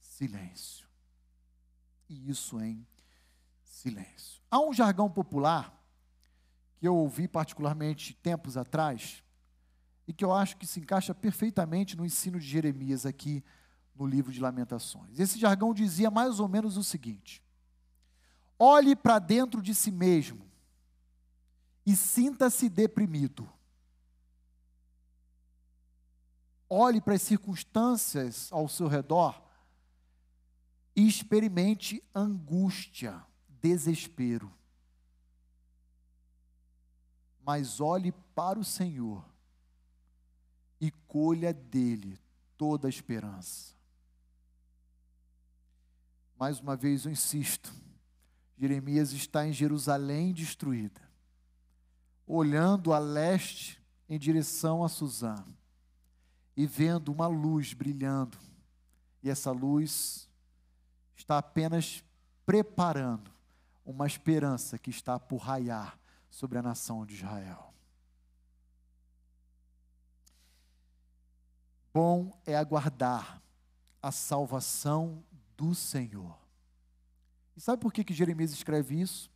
[0.00, 0.88] silêncio.
[2.08, 2.86] E isso em
[3.82, 4.40] silêncio.
[4.50, 5.76] Há um jargão popular
[6.78, 9.22] que eu ouvi particularmente tempos atrás
[10.06, 13.44] e que eu acho que se encaixa perfeitamente no ensino de Jeremias aqui
[13.94, 15.18] no livro de Lamentações.
[15.18, 17.42] Esse jargão dizia mais ou menos o seguinte:
[18.58, 20.46] olhe para dentro de si mesmo
[21.84, 23.50] e sinta-se deprimido.
[26.68, 29.42] Olhe para as circunstâncias ao seu redor
[30.96, 33.22] e experimente angústia,
[33.62, 34.52] desespero.
[37.44, 39.24] Mas olhe para o Senhor
[40.80, 42.18] e colha dele
[42.58, 43.72] toda a esperança.
[46.36, 47.72] Mais uma vez eu insisto,
[48.58, 51.00] Jeremias está em Jerusalém destruída,
[52.26, 55.36] olhando a leste em direção a Suzã
[56.56, 58.36] e vendo uma luz brilhando,
[59.22, 60.28] e essa luz
[61.16, 62.04] está apenas
[62.44, 63.31] preparando
[63.84, 65.98] uma esperança que está por raiar
[66.30, 67.72] sobre a nação de Israel.
[71.92, 73.42] Bom é aguardar
[74.00, 75.22] a salvação
[75.56, 76.38] do Senhor.
[77.54, 79.30] E sabe por que, que Jeremias escreve isso?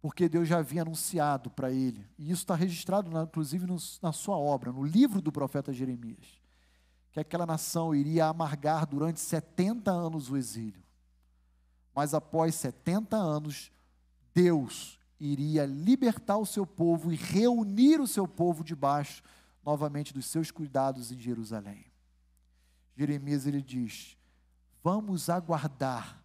[0.00, 3.66] Porque Deus já havia anunciado para ele, e isso está registrado, inclusive,
[4.00, 6.40] na sua obra, no livro do profeta Jeremias,
[7.10, 10.87] que aquela nação iria amargar durante 70 anos o exílio.
[11.98, 13.72] Mas após 70 anos,
[14.32, 19.20] Deus iria libertar o seu povo e reunir o seu povo debaixo
[19.64, 21.86] novamente dos seus cuidados em Jerusalém.
[22.96, 24.16] Jeremias ele diz:
[24.80, 26.22] "Vamos aguardar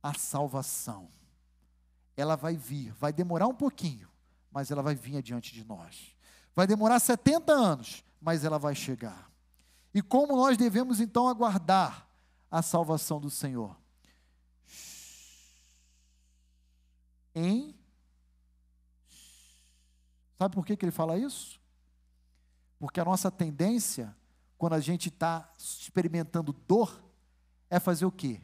[0.00, 1.08] a salvação.
[2.16, 4.08] Ela vai vir, vai demorar um pouquinho,
[4.48, 6.16] mas ela vai vir adiante de nós.
[6.54, 9.28] Vai demorar 70 anos, mas ela vai chegar.
[9.92, 12.08] E como nós devemos então aguardar
[12.48, 13.76] a salvação do Senhor?
[17.38, 17.78] Em
[20.38, 21.60] Sabe por que, que ele fala isso?
[22.78, 24.16] Porque a nossa tendência,
[24.56, 27.02] quando a gente está experimentando dor,
[27.68, 28.40] é fazer o quê?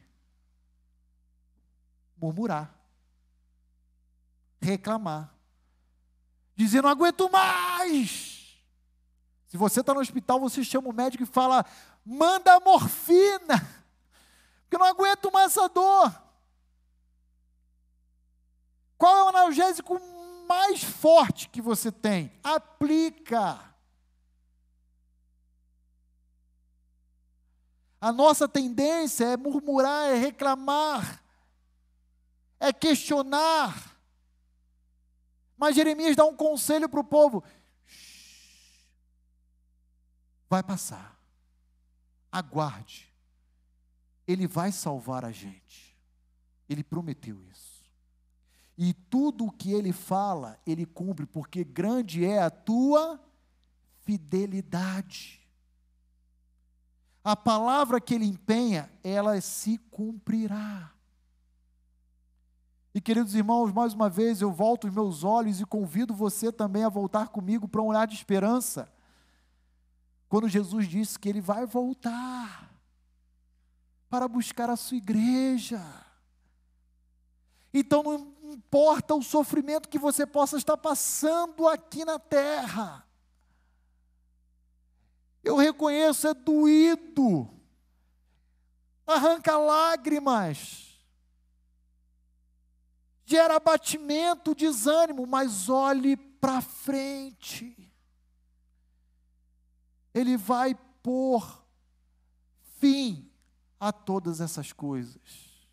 [2.20, 2.74] Murmurar,
[4.60, 5.32] reclamar,
[6.56, 8.58] dizer: não aguento mais.
[9.46, 11.64] Se você está no hospital, você chama o médico e fala:
[12.04, 13.60] manda morfina,
[14.62, 16.23] porque eu não aguento mais essa dor.
[19.04, 20.00] Qual é o analgésico
[20.48, 22.32] mais forte que você tem?
[22.42, 23.60] Aplica.
[28.00, 31.22] A nossa tendência é murmurar, é reclamar,
[32.58, 33.94] é questionar.
[35.54, 37.44] Mas Jeremias dá um conselho para o povo:
[40.48, 41.20] vai passar,
[42.32, 43.12] aguarde,
[44.26, 45.94] ele vai salvar a gente.
[46.66, 47.73] Ele prometeu isso.
[48.76, 53.20] E tudo o que ele fala, ele cumpre, porque grande é a tua
[54.02, 55.44] fidelidade
[57.24, 60.92] a palavra que ele empenha, ela se cumprirá.
[62.94, 66.84] E queridos irmãos, mais uma vez eu volto os meus olhos e convido você também
[66.84, 68.92] a voltar comigo para um olhar de esperança.
[70.28, 72.70] Quando Jesus disse que ele vai voltar
[74.10, 75.82] para buscar a sua igreja.
[77.72, 83.06] Então não importa o sofrimento que você possa estar passando aqui na terra.
[85.42, 87.50] Eu reconheço, é doído,
[89.06, 90.98] arranca lágrimas,
[93.26, 97.92] gera abatimento, desânimo, mas olhe para frente.
[100.14, 101.62] Ele vai pôr
[102.78, 103.30] fim
[103.78, 105.68] a todas essas coisas,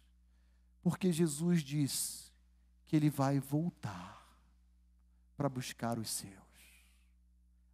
[0.81, 2.30] porque Jesus disse
[2.91, 4.21] que ele vai voltar
[5.37, 6.33] para buscar os seus.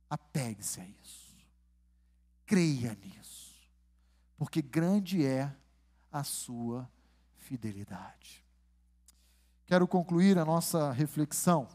[0.08, 1.36] Apegue-se a isso.
[2.46, 3.52] Creia nisso,
[4.38, 5.52] porque grande é
[6.12, 6.88] a sua
[7.36, 8.46] fidelidade.
[9.66, 11.68] Quero concluir a nossa reflexão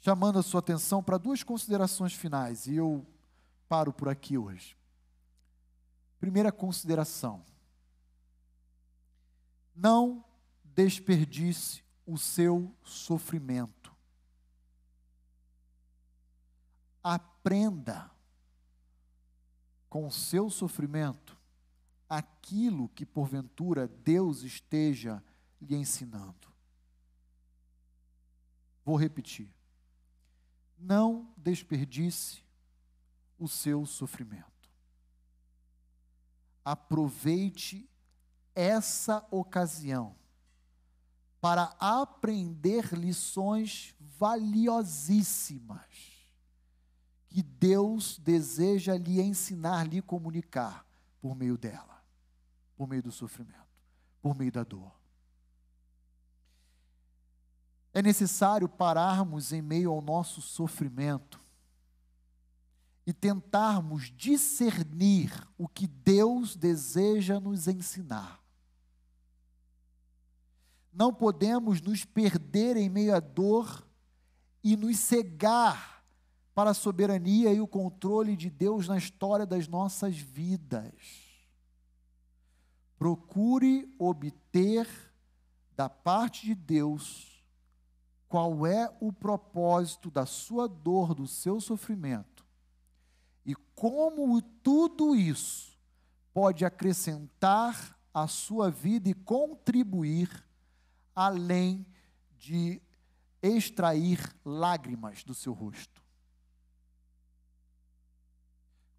[0.00, 3.06] chamando a sua atenção para duas considerações finais, e eu
[3.68, 4.74] paro por aqui hoje.
[6.18, 7.44] Primeira consideração:
[9.76, 10.24] não
[10.74, 13.94] desperdice o seu sofrimento.
[17.02, 18.10] Aprenda
[19.88, 21.38] com o seu sofrimento
[22.08, 25.22] aquilo que porventura Deus esteja
[25.60, 26.52] lhe ensinando.
[28.84, 29.52] Vou repetir.
[30.78, 32.42] Não desperdice
[33.38, 34.44] o seu sofrimento.
[36.64, 37.88] Aproveite
[38.54, 40.16] essa ocasião
[41.44, 45.84] para aprender lições valiosíssimas
[47.28, 50.86] que Deus deseja lhe ensinar, lhe comunicar
[51.20, 52.02] por meio dela,
[52.74, 53.62] por meio do sofrimento.
[54.22, 54.90] por meio da dor.
[57.92, 61.38] É necessário pararmos em meio ao nosso sofrimento
[63.06, 68.43] e tentarmos discernir o que Deus deseja nos ensinar.
[70.94, 73.86] Não podemos nos perder em meio à dor
[74.62, 76.04] e nos cegar
[76.54, 80.94] para a soberania e o controle de Deus na história das nossas vidas.
[82.96, 84.88] Procure obter
[85.76, 87.44] da parte de Deus
[88.28, 92.34] qual é o propósito da sua dor, do seu sofrimento
[93.44, 95.76] e como tudo isso
[96.32, 100.44] pode acrescentar à sua vida e contribuir
[101.14, 101.86] além
[102.38, 102.82] de
[103.42, 106.02] extrair lágrimas do seu rosto.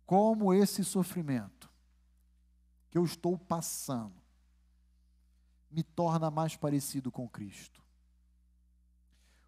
[0.06, 1.70] Como esse sofrimento
[2.90, 4.22] que eu estou passando
[5.70, 7.84] me torna mais parecido com Cristo.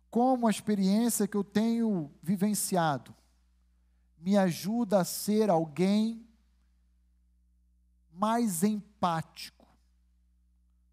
[0.10, 3.16] Como a experiência que eu tenho vivenciado
[4.18, 6.28] me ajuda a ser alguém
[8.12, 9.68] mais empático,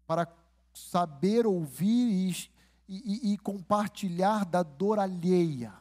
[0.05, 0.27] para
[0.75, 2.51] saber ouvir
[2.87, 5.73] e, e, e compartilhar da dor alheia.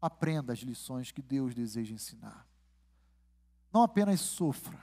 [0.00, 2.46] Aprenda as lições que Deus deseja ensinar.
[3.72, 4.78] Não apenas sofra,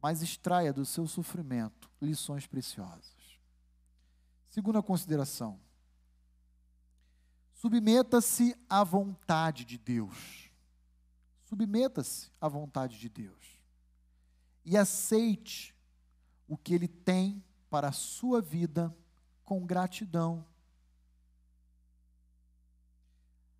[0.00, 3.40] mas extraia do seu sofrimento lições preciosas.
[4.50, 5.58] Segunda consideração.
[7.54, 10.50] Submeta-se à vontade de Deus.
[11.44, 13.51] Submeta-se à vontade de Deus.
[14.64, 15.74] E aceite
[16.46, 18.94] o que Ele tem para a sua vida
[19.44, 20.44] com gratidão.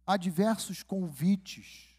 [0.06, 1.96] Há diversos convites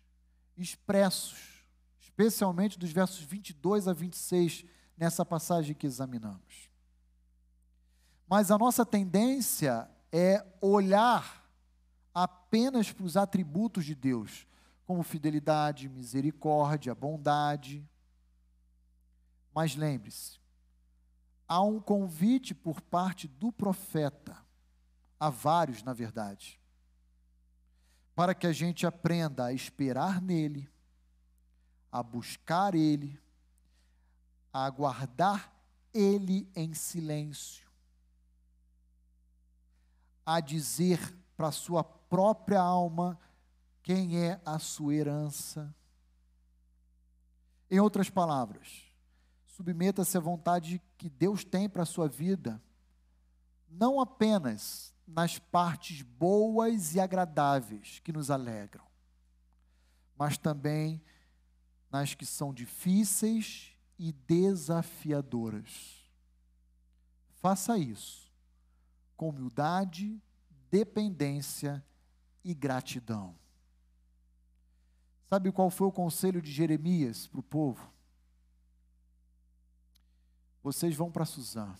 [0.57, 1.65] expressos,
[1.99, 4.65] especialmente dos versos 22 a 26,
[4.97, 6.69] nessa passagem que examinamos.
[8.27, 11.43] Mas a nossa tendência é olhar
[12.13, 14.47] apenas para os atributos de Deus,
[14.85, 17.87] como fidelidade, misericórdia, bondade.
[19.53, 20.39] Mas lembre-se,
[21.47, 24.37] há um convite por parte do profeta,
[25.19, 26.59] há vários, na verdade,
[28.15, 30.69] para que a gente aprenda a esperar nele,
[31.91, 33.19] a buscar ele,
[34.51, 35.51] a aguardar
[35.93, 37.67] ele em silêncio,
[40.25, 40.99] a dizer
[41.35, 43.19] para sua própria alma
[43.81, 45.75] quem é a sua herança.
[47.69, 48.92] Em outras palavras,
[49.53, 52.61] submeta-se à vontade que Deus tem para a sua vida,
[53.69, 58.85] não apenas nas partes boas e agradáveis que nos alegram,
[60.17, 61.01] mas também
[61.91, 66.03] nas que são difíceis e desafiadoras.
[67.39, 68.33] Faça isso
[69.15, 70.19] com humildade,
[70.71, 71.85] dependência
[72.43, 73.35] e gratidão.
[75.29, 77.93] Sabe qual foi o conselho de Jeremias para o povo?
[80.63, 81.75] Vocês vão para Suzã.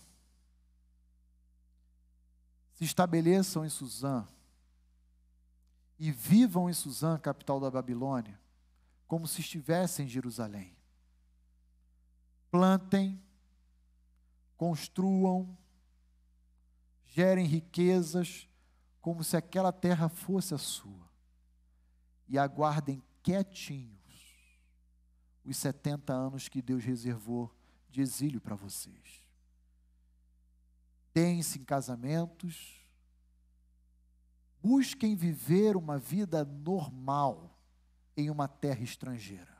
[2.74, 4.28] Se estabeleçam em Suzã
[5.98, 8.38] e vivam em Suzã, capital da Babilônia,
[9.06, 10.76] como se estivessem em Jerusalém.
[12.50, 13.20] Plantem,
[14.56, 15.56] construam,
[17.06, 18.48] gerem riquezas,
[19.00, 21.08] como se aquela terra fosse a sua,
[22.28, 24.04] e aguardem quietinhos
[25.44, 27.54] os 70 anos que Deus reservou
[27.94, 29.22] de exílio para vocês.
[31.14, 32.84] Deem-se em casamentos,
[34.60, 37.56] busquem viver uma vida normal
[38.16, 39.56] em uma terra estrangeira.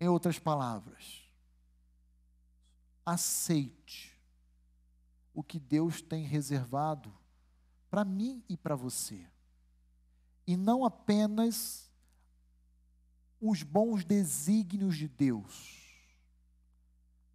[0.00, 1.22] Em outras palavras,
[3.06, 4.20] aceite
[5.32, 7.16] o que Deus tem reservado
[7.88, 9.24] para mim e para você.
[10.44, 11.88] E não apenas
[13.40, 15.83] os bons desígnios de Deus,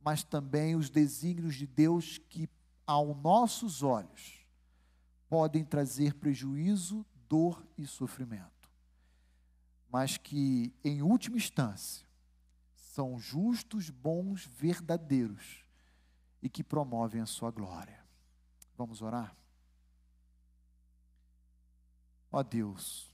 [0.10, 2.50] mas também os desígnios de Deus que,
[2.84, 4.44] aos nossos olhos,
[5.30, 8.72] podem trazer prejuízo, dor e sofrimento,
[9.88, 12.08] mas que, em última instância,
[12.74, 15.64] são justos, bons, verdadeiros
[16.42, 18.04] e que promovem a sua glória.
[18.76, 19.38] Vamos orar?
[22.32, 23.14] Ó Deus,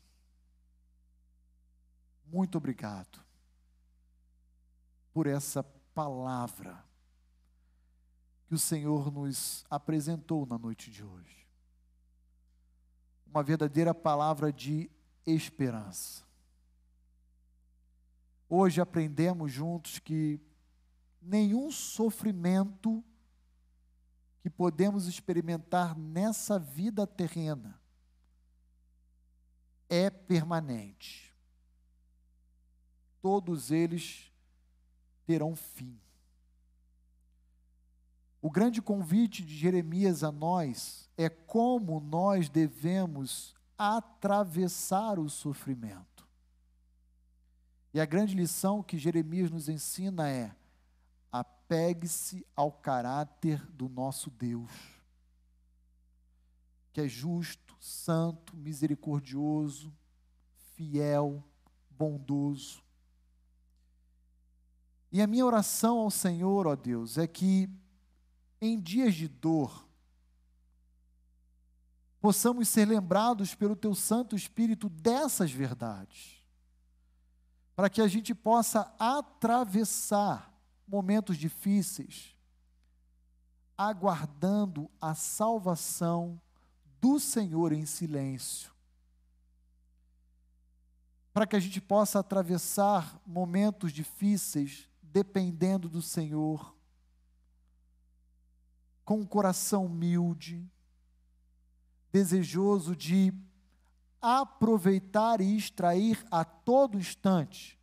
[2.25, 3.21] muito obrigado
[5.11, 6.85] por essa palavra
[8.45, 11.47] que o Senhor nos apresentou na noite de hoje.
[13.25, 14.91] Uma verdadeira palavra de
[15.25, 16.23] esperança.
[18.47, 20.39] hoje aprendemos juntos que
[21.19, 23.03] nenhum sofrimento
[24.41, 27.81] que podemos experimentar nessa vida terrena
[29.89, 31.33] é permanente.
[33.21, 34.31] Todos eles
[35.25, 35.99] terão fim.
[38.41, 46.27] O grande convite de Jeremias a nós é como nós devemos atravessar o sofrimento.
[47.91, 50.55] E a grande lição que Jeremias nos ensina é:
[51.31, 54.71] apegue-se ao caráter do nosso Deus,
[56.93, 59.91] que é justo, santo, misericordioso,
[60.75, 61.43] fiel,
[61.89, 62.84] bondoso.
[65.11, 67.69] E a minha oração ao Senhor, ó Deus, é que
[68.61, 69.87] em dias de dor,
[72.19, 76.43] possamos ser lembrados pelo Teu Santo Espírito dessas verdades,
[77.75, 80.51] para que a gente possa atravessar
[80.87, 82.35] momentos difíceis,
[83.77, 86.41] aguardando a salvação
[87.01, 88.73] do Senhor em silêncio.
[91.33, 96.75] Para que a gente possa atravessar momentos difíceis dependendo do Senhor,
[99.05, 100.69] com um coração humilde,
[102.11, 103.33] desejoso de
[104.21, 107.79] aproveitar e extrair a todo instante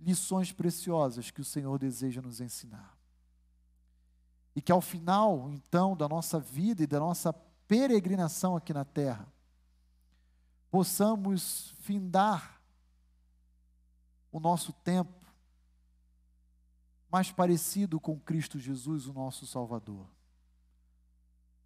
[0.00, 2.96] lições preciosas que o Senhor deseja nos ensinar.
[4.54, 7.30] E que ao final, então, da nossa vida e da nossa
[7.68, 9.30] peregrinação aqui na terra,
[10.70, 12.58] possamos findar
[14.32, 15.15] o nosso tempo
[17.10, 20.08] mais parecido com Cristo Jesus, o nosso Salvador.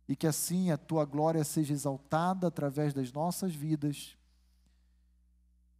[0.09, 4.17] E que assim a tua glória seja exaltada através das nossas vidas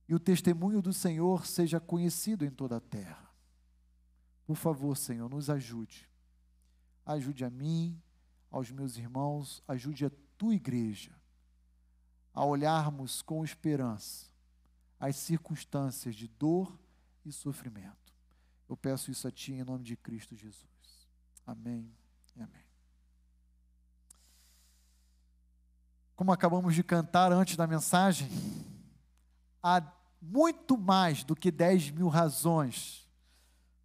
[0.09, 3.31] e o testemunho do Senhor seja conhecido em toda a terra.
[4.45, 6.09] Por favor, Senhor, nos ajude.
[7.07, 8.01] Ajude a mim,
[8.51, 11.15] aos meus irmãos, ajude a tua igreja
[12.35, 14.31] a olharmos com esperança
[15.01, 16.79] as circunstâncias de dor
[17.25, 18.00] e sofrimento.
[18.71, 20.65] Eu peço isso a Ti em nome de Cristo Jesus.
[21.45, 21.93] Amém
[22.37, 22.63] e amém.
[26.15, 28.31] Como acabamos de cantar antes da mensagem,
[29.61, 29.83] há
[30.23, 33.09] muito mais do que 10 mil razões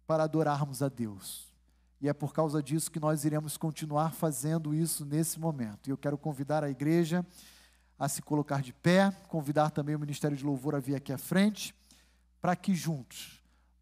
[0.06, 1.52] para adorarmos a Deus.
[2.00, 5.88] E é por causa disso que nós iremos continuar fazendo isso nesse momento.
[5.88, 7.26] E eu quero convidar a igreja
[7.98, 11.18] a se colocar de pé, convidar também o Ministério de Louvor a vir aqui à
[11.18, 11.74] frente,
[12.40, 13.35] para que juntos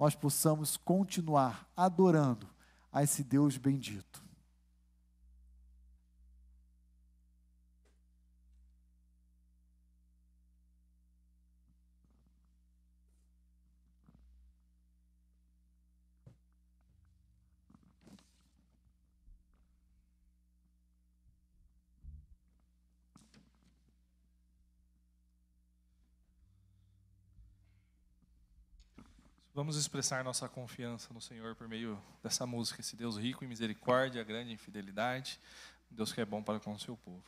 [0.05, 2.47] nós possamos continuar adorando
[2.93, 4.23] a esse Deus bendito.
[29.65, 34.23] Vamos expressar nossa confiança no Senhor por meio dessa música, esse Deus rico em misericórdia,
[34.23, 35.41] grande em fidelidade,
[35.91, 37.25] Deus que é bom para com o seu povo.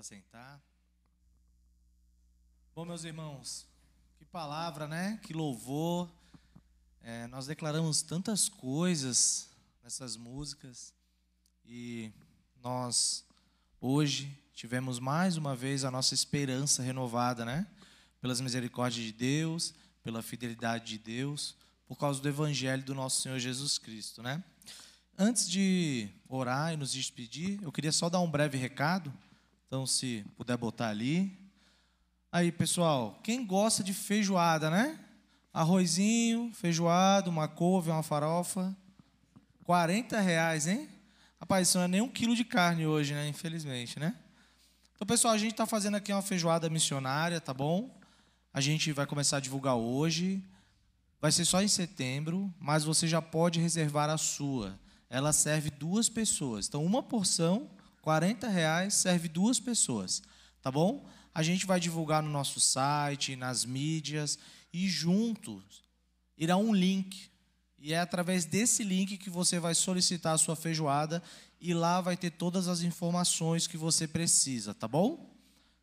[0.00, 0.58] Assentar.
[2.74, 3.66] Bom, meus irmãos,
[4.16, 5.20] que palavra, né?
[5.22, 6.10] Que louvor.
[7.02, 9.50] É, nós declaramos tantas coisas
[9.82, 10.94] nessas músicas
[11.66, 12.10] e
[12.62, 13.26] nós
[13.78, 17.66] hoje tivemos mais uma vez a nossa esperança renovada, né?
[18.22, 21.54] Pelas misericórdias de Deus, pela fidelidade de Deus,
[21.86, 24.42] por causa do evangelho do nosso Senhor Jesus Cristo, né?
[25.18, 29.12] Antes de orar e nos despedir, eu queria só dar um breve recado.
[29.70, 31.32] Então, se puder botar ali.
[32.32, 34.98] Aí, pessoal, quem gosta de feijoada, né?
[35.54, 38.76] Arrozinho, feijoada, uma couve, uma farofa.
[39.62, 40.88] 40 reais, hein?
[41.38, 43.28] Rapaz, isso não é nem um quilo de carne hoje, né?
[43.28, 44.16] Infelizmente, né?
[44.96, 47.96] Então, pessoal, a gente está fazendo aqui uma feijoada missionária, tá bom?
[48.52, 50.42] A gente vai começar a divulgar hoje.
[51.20, 54.76] Vai ser só em setembro, mas você já pode reservar a sua.
[55.08, 56.66] Ela serve duas pessoas.
[56.66, 57.70] Então, uma porção,
[58.02, 60.22] 40 reais, serve duas pessoas.
[60.62, 61.06] Tá bom?
[61.34, 64.38] A gente vai divulgar no nosso site, nas mídias,
[64.72, 65.82] e juntos
[66.36, 67.30] irá um link.
[67.78, 71.22] E é através desse link que você vai solicitar a sua feijoada
[71.60, 75.34] e lá vai ter todas as informações que você precisa, tá bom?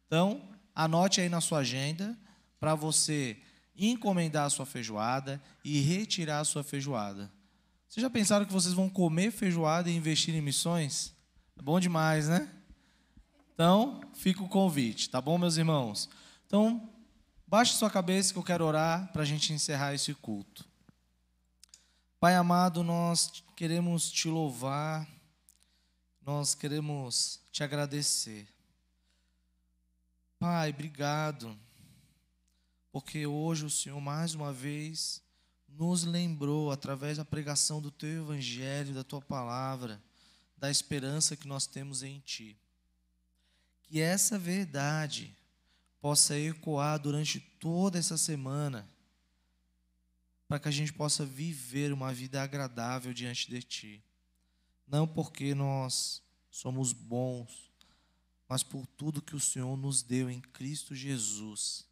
[0.05, 2.17] Então, anote aí na sua agenda
[2.59, 3.37] para você
[3.75, 7.31] encomendar a sua feijoada e retirar a sua feijoada.
[7.87, 11.13] Vocês já pensaram que vocês vão comer feijoada e investir em missões?
[11.61, 12.49] Bom demais, né?
[13.53, 16.07] Então, fica o convite, tá bom, meus irmãos?
[16.45, 16.89] Então,
[17.45, 20.65] baixe sua cabeça que eu quero orar para a gente encerrar esse culto.
[22.19, 25.07] Pai amado, nós queremos te louvar,
[26.21, 28.47] nós queremos te agradecer.
[30.39, 31.57] Pai, obrigado,
[32.91, 35.21] porque hoje o Senhor mais uma vez
[35.67, 40.01] nos lembrou, através da pregação do teu evangelho, da tua palavra,
[40.57, 42.57] da esperança que nós temos em ti
[43.87, 45.33] que essa verdade
[46.01, 48.87] possa ecoar durante toda essa semana,
[50.47, 54.03] para que a gente possa viver uma vida agradável diante de Ti.
[54.85, 56.21] Não porque nós
[56.51, 57.71] somos bons,
[58.47, 61.85] mas por tudo que o Senhor nos deu em Cristo Jesus.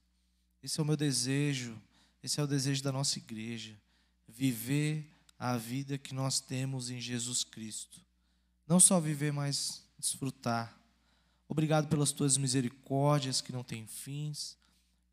[0.62, 1.82] Esse é o meu desejo,
[2.22, 3.78] esse é o desejo da nossa igreja,
[4.28, 8.06] viver a vida que nós temos em Jesus Cristo.
[8.68, 10.76] Não só viver, mas desfrutar
[11.48, 14.58] Obrigado pelas tuas misericórdias que não têm fins.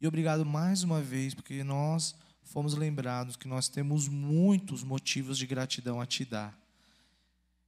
[0.00, 5.46] E obrigado mais uma vez, porque nós fomos lembrados que nós temos muitos motivos de
[5.46, 6.58] gratidão a te dar.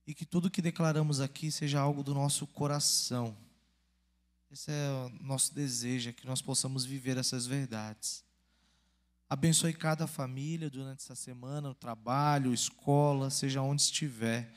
[0.06, 3.36] E que tudo que declaramos aqui seja algo do nosso coração.
[4.50, 8.24] Esse é o nosso desejo, é que nós possamos viver essas verdades.
[9.28, 14.52] Abençoe cada família durante essa semana, o trabalho, escola, seja onde estiver,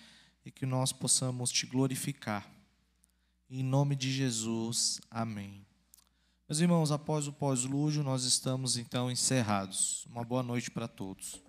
[0.48, 2.49] e que nós possamos te glorificar.
[3.49, 5.65] Em nome de Jesus, amém.
[6.48, 10.06] Meus irmãos, após o pós-lúdio, nós estamos então encerrados.
[10.06, 11.41] Uma boa noite para todos.